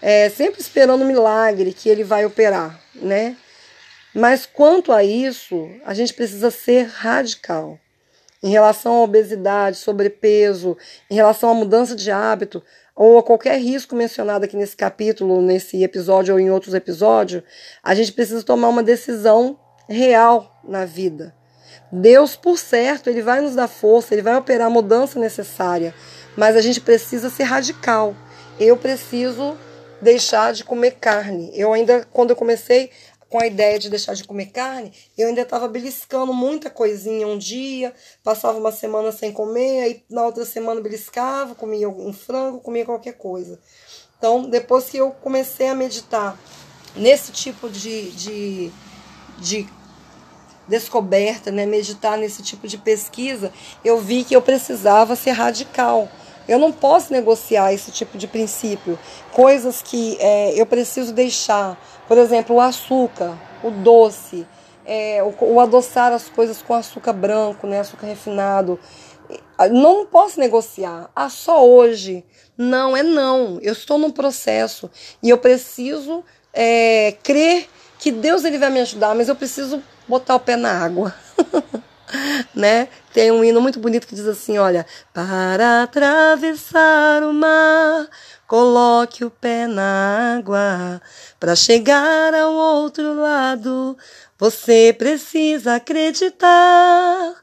é, 0.07 0.29
sempre 0.29 0.61
esperando 0.61 1.03
um 1.03 1.07
milagre 1.07 1.73
que 1.73 1.89
ele 1.89 2.05
vai 2.05 2.27
operar, 2.27 2.79
né? 2.95 3.39
Mas 4.15 4.45
quanto 4.45 4.93
a 4.93 5.03
isso, 5.03 5.67
a 5.83 5.95
gente 5.95 6.13
precisa 6.13 6.51
ser 6.51 6.83
radical. 6.83 7.79
Em 8.43 8.51
relação 8.51 8.97
à 8.97 9.03
obesidade, 9.03 9.79
sobrepeso, 9.79 10.77
em 11.11 11.15
relação 11.15 11.49
à 11.49 11.55
mudança 11.55 11.97
de 11.97 12.11
hábito, 12.11 12.63
ou 12.95 13.17
a 13.17 13.23
qualquer 13.23 13.59
risco 13.59 13.97
mencionado 13.97 14.45
aqui 14.45 14.59
nesse 14.59 14.77
capítulo, 14.77 15.41
nesse 15.41 15.83
episódio 15.83 16.35
ou 16.35 16.39
em 16.39 16.51
outros 16.51 16.75
episódios, 16.75 17.43
a 17.83 17.95
gente 17.95 18.13
precisa 18.13 18.43
tomar 18.43 18.69
uma 18.69 18.83
decisão 18.83 19.59
real 19.89 20.61
na 20.63 20.85
vida. 20.85 21.35
Deus, 21.91 22.37
por 22.37 22.59
certo, 22.59 23.09
ele 23.09 23.23
vai 23.23 23.41
nos 23.41 23.55
dar 23.55 23.69
força, 23.69 24.15
ele 24.15 24.21
vai 24.21 24.37
operar 24.37 24.67
a 24.67 24.71
mudança 24.71 25.19
necessária, 25.19 25.95
mas 26.37 26.57
a 26.57 26.61
gente 26.61 26.83
precisa 26.83 27.31
ser 27.31 27.45
radical. 27.45 28.15
Eu 28.61 28.77
preciso 28.77 29.57
deixar 30.05 30.53
de 30.53 30.63
comer 30.63 30.93
carne. 31.01 31.51
Eu 31.55 31.73
ainda, 31.73 32.07
quando 32.13 32.31
eu 32.31 32.37
comecei 32.37 32.91
com 33.29 33.41
a 33.41 33.47
ideia 33.47 33.79
de 33.81 33.91
deixar 33.91 34.15
de 34.15 34.23
comer 34.23 34.47
carne, 34.47 34.93
eu 35.19 35.27
ainda 35.27 35.41
estava 35.41 35.67
beliscando 35.67 36.33
muita 36.33 36.71
coisinha 36.71 37.27
um 37.27 37.37
dia, 37.37 37.93
passava 38.23 38.57
uma 38.59 38.71
semana 38.71 39.11
sem 39.11 39.33
comer, 39.33 39.83
aí 39.83 40.05
na 40.09 40.25
outra 40.25 40.45
semana 40.45 40.81
beliscava, 40.81 41.55
comia 41.55 41.89
um 41.89 42.13
frango, 42.13 42.61
comia 42.61 42.85
qualquer 42.85 43.15
coisa. 43.15 43.59
Então, 44.17 44.49
depois 44.49 44.85
que 44.85 44.99
eu 44.99 45.11
comecei 45.11 45.67
a 45.67 45.75
meditar 45.75 46.39
nesse 46.95 47.33
tipo 47.33 47.69
de, 47.69 48.13
de, 48.13 48.71
de 49.39 49.67
descoberta, 50.69 51.51
né, 51.51 51.67
meditar 51.67 52.17
nesse 52.17 52.43
tipo 52.43 52.69
de 52.69 52.79
pesquisa, 52.79 53.53
eu 53.85 53.99
vi 53.99 54.23
que 54.23 54.37
eu 54.37 54.43
precisava 54.43 55.17
ser 55.17 55.33
radical 55.33 56.09
eu 56.49 56.59
não 56.59 56.73
posso 56.73 57.13
negociar 57.13 57.73
esse 57.73 57.91
tipo 57.91 58.19
de 58.19 58.27
princípio. 58.27 58.99
Coisas 59.33 59.83
que 59.83 60.17
é, 60.21 60.61
eu 60.61 60.67
preciso 60.67 61.13
deixar. 61.13 61.79
Por 62.07 62.19
exemplo, 62.19 62.57
o 62.57 62.61
açúcar, 62.61 63.37
o 63.63 63.71
doce, 63.71 64.47
é, 64.85 65.23
o, 65.23 65.35
o 65.55 65.61
adoçar 65.61 66.13
as 66.13 66.29
coisas 66.29 66.61
com 66.63 66.75
açúcar 66.75 67.13
branco, 67.13 67.67
né, 67.67 67.81
açúcar 67.81 68.07
refinado. 68.07 68.79
Não 69.71 70.05
posso 70.07 70.39
negociar. 70.39 71.11
Ah, 71.15 71.31
só 71.31 71.67
hoje. 71.67 72.25
Não, 72.57 72.97
é 72.97 73.03
não. 73.03 73.59
Eu 73.63 73.73
estou 73.73 73.99
num 73.99 74.11
processo 74.11 74.91
e 75.23 75.31
eu 75.31 75.39
preciso 75.39 76.23
é, 76.53 77.17
crer 77.23 77.69
que 77.99 78.13
Deus 78.13 78.45
ele 78.45 78.59
vai 78.59 78.71
me 78.71 78.81
ajudar, 78.81 79.15
mas 79.15 79.29
eu 79.29 79.35
preciso 79.35 79.83
botar 80.07 80.35
o 80.35 80.41
pé 80.41 80.57
na 80.57 80.85
água. 80.85 81.15
né? 82.55 82.89
Tem 83.13 83.31
um 83.31 83.45
hino 83.45 83.61
muito 83.61 83.79
bonito 83.79 84.07
que 84.07 84.15
diz 84.15 84.27
assim, 84.27 84.59
olha, 84.59 84.87
para 85.13 85.83
atravessar 85.83 87.23
o 87.23 87.33
mar, 87.33 88.09
coloque 88.47 89.25
o 89.25 89.31
pé 89.31 89.67
na 89.67 90.37
água, 90.39 91.01
para 91.39 91.55
chegar 91.55 92.35
ao 92.35 92.53
outro 92.53 93.15
lado, 93.15 93.97
você 94.39 94.95
precisa 94.97 95.77
acreditar. 95.77 97.35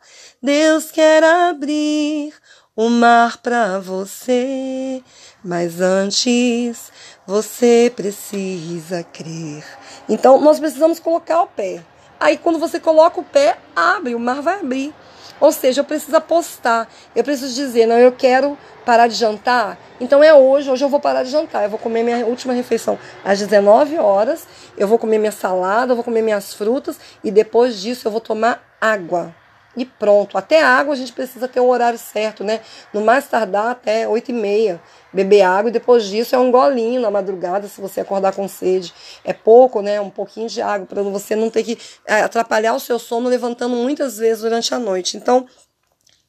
Deus 0.42 0.92
quer 0.92 1.24
abrir 1.24 2.34
o 2.76 2.90
mar 2.90 3.38
para 3.38 3.80
você, 3.80 5.04
mas 5.44 5.80
antes 5.82 6.92
você 7.28 7.92
precisa 7.96 9.04
crer. 9.04 9.64
Então 10.10 10.42
nós 10.42 10.60
precisamos 10.60 11.00
colocar 11.00 11.44
o 11.44 11.48
pé. 11.48 11.84
Aí 12.22 12.38
quando 12.38 12.60
você 12.60 12.80
coloca 12.80 13.20
o 13.20 13.24
pé, 13.24 13.58
abre, 13.76 14.14
o 14.14 14.20
mar 14.20 14.44
vai 14.44 14.60
abrir. 14.60 14.94
Ou 15.40 15.52
seja, 15.52 15.82
eu 15.82 15.86
preciso 15.86 16.16
apostar. 16.16 16.88
Eu 17.16 17.24
preciso 17.24 17.56
dizer, 17.56 17.88
não, 17.88 17.98
eu 17.98 18.12
quero 18.12 18.56
parar 18.86 19.08
de 19.08 19.16
jantar. 19.16 19.76
Então 20.00 20.24
é 20.24 20.32
hoje, 20.32 20.70
hoje 20.70 20.86
eu 20.86 20.90
vou 20.90 21.00
parar 21.00 21.24
de 21.24 21.32
jantar. 21.32 21.64
Eu 21.64 21.70
vou 21.72 21.80
comer 21.80 22.04
minha 22.04 22.24
última 22.28 22.54
refeição 22.54 23.00
às 23.26 23.40
19 23.40 23.98
horas. 23.98 24.48
Eu 24.78 24.88
vou 24.88 25.00
comer 25.00 25.18
minha 25.18 25.32
salada, 25.32 25.94
eu 25.94 25.96
vou 25.96 26.06
comer 26.06 26.22
minhas 26.22 26.54
frutas 26.54 27.00
e 27.24 27.32
depois 27.32 27.82
disso 27.82 28.08
eu 28.08 28.12
vou 28.12 28.22
tomar 28.22 28.64
água 28.80 29.34
e 29.76 29.86
pronto. 29.86 30.38
Até 30.38 30.62
água 30.62 30.94
a 30.94 30.98
gente 30.98 31.14
precisa 31.14 31.48
ter 31.48 31.60
o 31.60 31.68
horário 31.68 31.98
certo, 31.98 32.44
né? 32.44 32.62
No 32.94 33.02
mais 33.02 33.28
tardar 33.28 33.72
até 33.72 34.08
8 34.08 34.32
e 34.32 34.34
meia. 34.34 34.82
Beber 35.14 35.42
água 35.42 35.70
e 35.70 35.74
depois 35.74 36.06
disso 36.06 36.36
é 36.36 36.38
um 36.38 36.52
golinho 36.52 37.02
na 37.02 37.12
madrugada, 37.12 37.68
se 37.68 37.82
você 37.82 38.02
acordar 38.02 38.34
com 38.34 38.48
sede. 38.48 38.94
É 39.24 39.34
pouco, 39.34 39.82
né? 39.82 40.00
Um 40.00 40.10
pouquinho 40.10 40.48
de 40.48 40.62
água, 40.62 40.86
para 40.86 41.02
você 41.04 41.36
não 41.36 41.50
ter 41.50 41.64
que 41.64 41.78
é, 42.06 42.22
atrapalhar 42.22 42.74
o 42.74 42.80
seu 42.80 43.00
sono 43.00 43.30
levantando 43.30 43.76
muitas 43.76 44.18
vezes 44.18 44.44
durante 44.44 44.74
a 44.74 44.80
noite. 44.80 45.18
Então, 45.18 45.46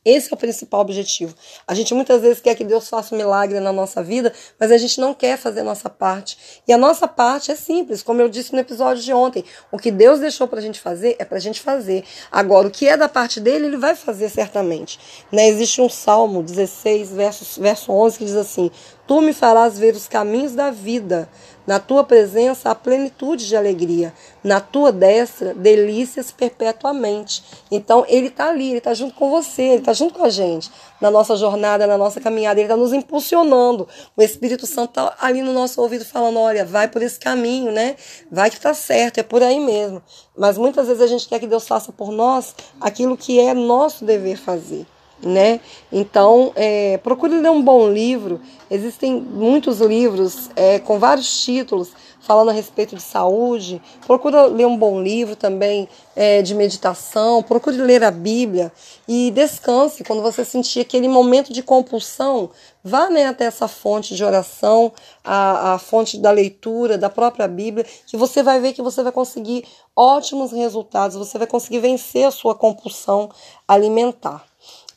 esse 0.04 0.32
é 0.32 0.34
o 0.34 0.36
principal 0.36 0.80
objetivo. 0.80 1.34
A 1.66 1.74
gente 1.74 1.94
muitas 1.94 2.20
vezes 2.20 2.40
quer 2.40 2.56
que 2.56 2.64
Deus 2.64 2.88
faça 2.88 3.14
um 3.14 3.18
milagre 3.18 3.60
na 3.60 3.72
nossa 3.72 4.02
vida, 4.02 4.32
mas 4.58 4.72
a 4.72 4.76
gente 4.76 5.00
não 5.00 5.14
quer 5.14 5.38
fazer 5.38 5.60
a 5.60 5.64
nossa 5.64 5.88
parte. 5.88 6.36
E 6.66 6.72
a 6.72 6.78
nossa 6.78 7.06
parte 7.06 7.52
é 7.52 7.54
simples, 7.54 8.02
como 8.02 8.20
eu 8.20 8.28
disse 8.28 8.52
no 8.52 8.58
episódio 8.58 9.02
de 9.02 9.12
ontem. 9.12 9.44
O 9.70 9.78
que 9.78 9.92
Deus 9.92 10.18
deixou 10.18 10.48
para 10.48 10.58
a 10.58 10.62
gente 10.62 10.80
fazer 10.80 11.14
é 11.20 11.24
para 11.24 11.36
a 11.36 11.40
gente 11.40 11.60
fazer. 11.60 12.02
Agora, 12.32 12.66
o 12.66 12.70
que 12.70 12.88
é 12.88 12.96
da 12.96 13.08
parte 13.08 13.38
dele, 13.38 13.66
ele 13.66 13.76
vai 13.76 13.94
fazer 13.94 14.28
certamente. 14.28 14.98
Né? 15.30 15.48
Existe 15.48 15.80
um 15.80 15.88
Salmo 15.88 16.42
16, 16.42 17.12
verso, 17.12 17.60
verso 17.60 17.92
11, 17.92 18.18
que 18.18 18.24
diz 18.24 18.36
assim: 18.36 18.70
Tu 19.12 19.20
me 19.20 19.34
farás 19.34 19.78
ver 19.78 19.94
os 19.94 20.08
caminhos 20.08 20.52
da 20.54 20.70
vida. 20.70 21.28
Na 21.66 21.78
tua 21.78 22.02
presença 22.02 22.70
há 22.70 22.74
plenitude 22.74 23.46
de 23.46 23.54
alegria. 23.54 24.10
Na 24.42 24.58
tua 24.58 24.90
destra, 24.90 25.52
delícias 25.52 26.32
perpetuamente. 26.32 27.44
Então, 27.70 28.06
ele 28.08 28.28
está 28.28 28.48
ali, 28.48 28.70
ele 28.70 28.78
está 28.78 28.94
junto 28.94 29.14
com 29.14 29.28
você, 29.28 29.64
ele 29.64 29.80
está 29.80 29.92
junto 29.92 30.14
com 30.14 30.24
a 30.24 30.30
gente. 30.30 30.70
Na 30.98 31.10
nossa 31.10 31.36
jornada, 31.36 31.86
na 31.86 31.98
nossa 31.98 32.22
caminhada, 32.22 32.58
ele 32.58 32.64
está 32.64 32.74
nos 32.74 32.94
impulsionando. 32.94 33.86
O 34.16 34.22
Espírito 34.22 34.66
Santo 34.66 34.98
está 34.98 35.14
ali 35.20 35.42
no 35.42 35.52
nosso 35.52 35.82
ouvido 35.82 36.06
falando: 36.06 36.38
olha, 36.38 36.64
vai 36.64 36.88
por 36.88 37.02
esse 37.02 37.20
caminho, 37.20 37.70
né? 37.70 37.96
Vai 38.30 38.48
que 38.48 38.56
está 38.56 38.72
certo, 38.72 39.18
é 39.18 39.22
por 39.22 39.42
aí 39.42 39.60
mesmo. 39.60 40.02
Mas 40.34 40.56
muitas 40.56 40.86
vezes 40.86 41.02
a 41.02 41.06
gente 41.06 41.28
quer 41.28 41.38
que 41.38 41.46
Deus 41.46 41.68
faça 41.68 41.92
por 41.92 42.10
nós 42.10 42.54
aquilo 42.80 43.14
que 43.14 43.38
é 43.38 43.52
nosso 43.52 44.06
dever 44.06 44.38
fazer 44.38 44.86
né? 45.22 45.60
Então, 45.90 46.52
é, 46.54 46.98
procure 46.98 47.38
ler 47.38 47.50
um 47.50 47.62
bom 47.62 47.88
livro. 47.88 48.40
Existem 48.70 49.14
muitos 49.14 49.80
livros 49.80 50.50
é, 50.56 50.78
com 50.78 50.98
vários 50.98 51.44
títulos 51.44 51.90
falando 52.22 52.50
a 52.50 52.52
respeito 52.52 52.96
de 52.96 53.02
saúde. 53.02 53.82
Procure 54.06 54.36
ler 54.48 54.66
um 54.66 54.76
bom 54.76 55.02
livro 55.02 55.36
também 55.36 55.88
é, 56.16 56.40
de 56.40 56.54
meditação. 56.54 57.42
Procure 57.42 57.76
ler 57.76 58.02
a 58.02 58.10
Bíblia 58.10 58.72
e 59.06 59.30
descanse 59.32 60.04
quando 60.04 60.22
você 60.22 60.44
sentir 60.44 60.80
aquele 60.80 61.08
momento 61.08 61.52
de 61.52 61.62
compulsão. 61.62 62.50
Vá 62.82 63.10
né, 63.10 63.26
até 63.26 63.44
essa 63.44 63.68
fonte 63.68 64.14
de 64.14 64.24
oração, 64.24 64.92
a, 65.22 65.74
a 65.74 65.78
fonte 65.78 66.16
da 66.18 66.30
leitura 66.30 66.96
da 66.96 67.10
própria 67.10 67.46
Bíblia, 67.46 67.84
que 68.06 68.16
você 68.16 68.42
vai 68.42 68.60
ver 68.60 68.72
que 68.72 68.82
você 68.82 69.02
vai 69.02 69.12
conseguir 69.12 69.64
ótimos 69.94 70.52
resultados. 70.52 71.16
Você 71.16 71.36
vai 71.38 71.46
conseguir 71.46 71.80
vencer 71.80 72.24
a 72.24 72.30
sua 72.30 72.54
compulsão 72.54 73.30
alimentar. 73.66 74.51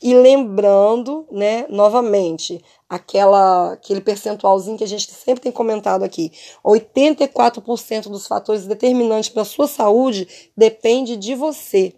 E 0.05 0.13
lembrando, 0.13 1.25
né, 1.31 1.65
novamente, 1.67 2.63
aquela 2.87 3.73
aquele 3.73 3.99
percentualzinho 3.99 4.77
que 4.77 4.83
a 4.83 4.87
gente 4.87 5.11
sempre 5.11 5.41
tem 5.41 5.51
comentado 5.51 6.03
aqui, 6.03 6.31
84% 6.63 8.03
dos 8.03 8.27
fatores 8.27 8.67
determinantes 8.67 9.29
para 9.29 9.41
a 9.41 9.45
sua 9.45 9.65
saúde 9.65 10.51
depende 10.55 11.17
de 11.17 11.33
você. 11.33 11.95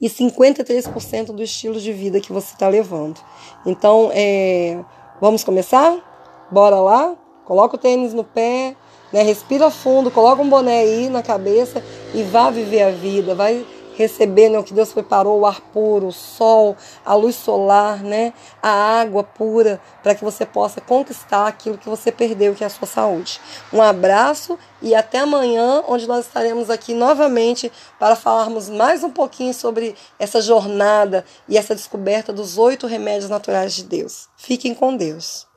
E 0.00 0.10
53% 0.10 1.26
do 1.26 1.40
estilo 1.40 1.80
de 1.80 1.92
vida 1.92 2.20
que 2.20 2.32
você 2.32 2.52
está 2.52 2.66
levando. 2.66 3.20
Então, 3.64 4.10
é, 4.12 4.84
vamos 5.20 5.44
começar? 5.44 6.48
Bora 6.50 6.80
lá? 6.80 7.16
Coloca 7.44 7.76
o 7.76 7.78
tênis 7.78 8.12
no 8.12 8.24
pé, 8.24 8.74
né? 9.12 9.22
respira 9.22 9.70
fundo, 9.70 10.10
coloca 10.10 10.42
um 10.42 10.48
boné 10.48 10.80
aí 10.80 11.08
na 11.08 11.22
cabeça 11.22 11.80
e 12.12 12.24
vá 12.24 12.50
viver 12.50 12.82
a 12.82 12.90
vida. 12.90 13.36
Vai 13.36 13.64
receber 13.96 14.48
né, 14.48 14.58
o 14.58 14.64
que 14.64 14.74
Deus 14.74 14.92
preparou, 14.92 15.40
o 15.40 15.46
ar 15.46 15.60
puro, 15.60 16.08
o 16.08 16.12
sol, 16.12 16.76
a 17.04 17.14
luz 17.14 17.36
solar, 17.36 18.02
né, 18.02 18.32
a 18.62 19.00
água 19.00 19.22
pura, 19.22 19.80
para 20.02 20.14
que 20.14 20.24
você 20.24 20.44
possa 20.44 20.80
conquistar 20.80 21.46
aquilo 21.46 21.78
que 21.78 21.88
você 21.88 22.10
perdeu, 22.10 22.54
que 22.54 22.64
é 22.64 22.66
a 22.66 22.70
sua 22.70 22.86
saúde. 22.86 23.40
Um 23.72 23.80
abraço 23.80 24.58
e 24.82 24.94
até 24.94 25.20
amanhã, 25.20 25.82
onde 25.88 26.06
nós 26.06 26.26
estaremos 26.26 26.70
aqui 26.70 26.94
novamente 26.94 27.70
para 27.98 28.16
falarmos 28.16 28.68
mais 28.68 29.02
um 29.02 29.10
pouquinho 29.10 29.54
sobre 29.54 29.94
essa 30.18 30.40
jornada 30.40 31.24
e 31.48 31.56
essa 31.56 31.74
descoberta 31.74 32.32
dos 32.32 32.58
oito 32.58 32.86
remédios 32.86 33.30
naturais 33.30 33.74
de 33.74 33.84
Deus. 33.84 34.28
Fiquem 34.36 34.74
com 34.74 34.96
Deus. 34.96 35.46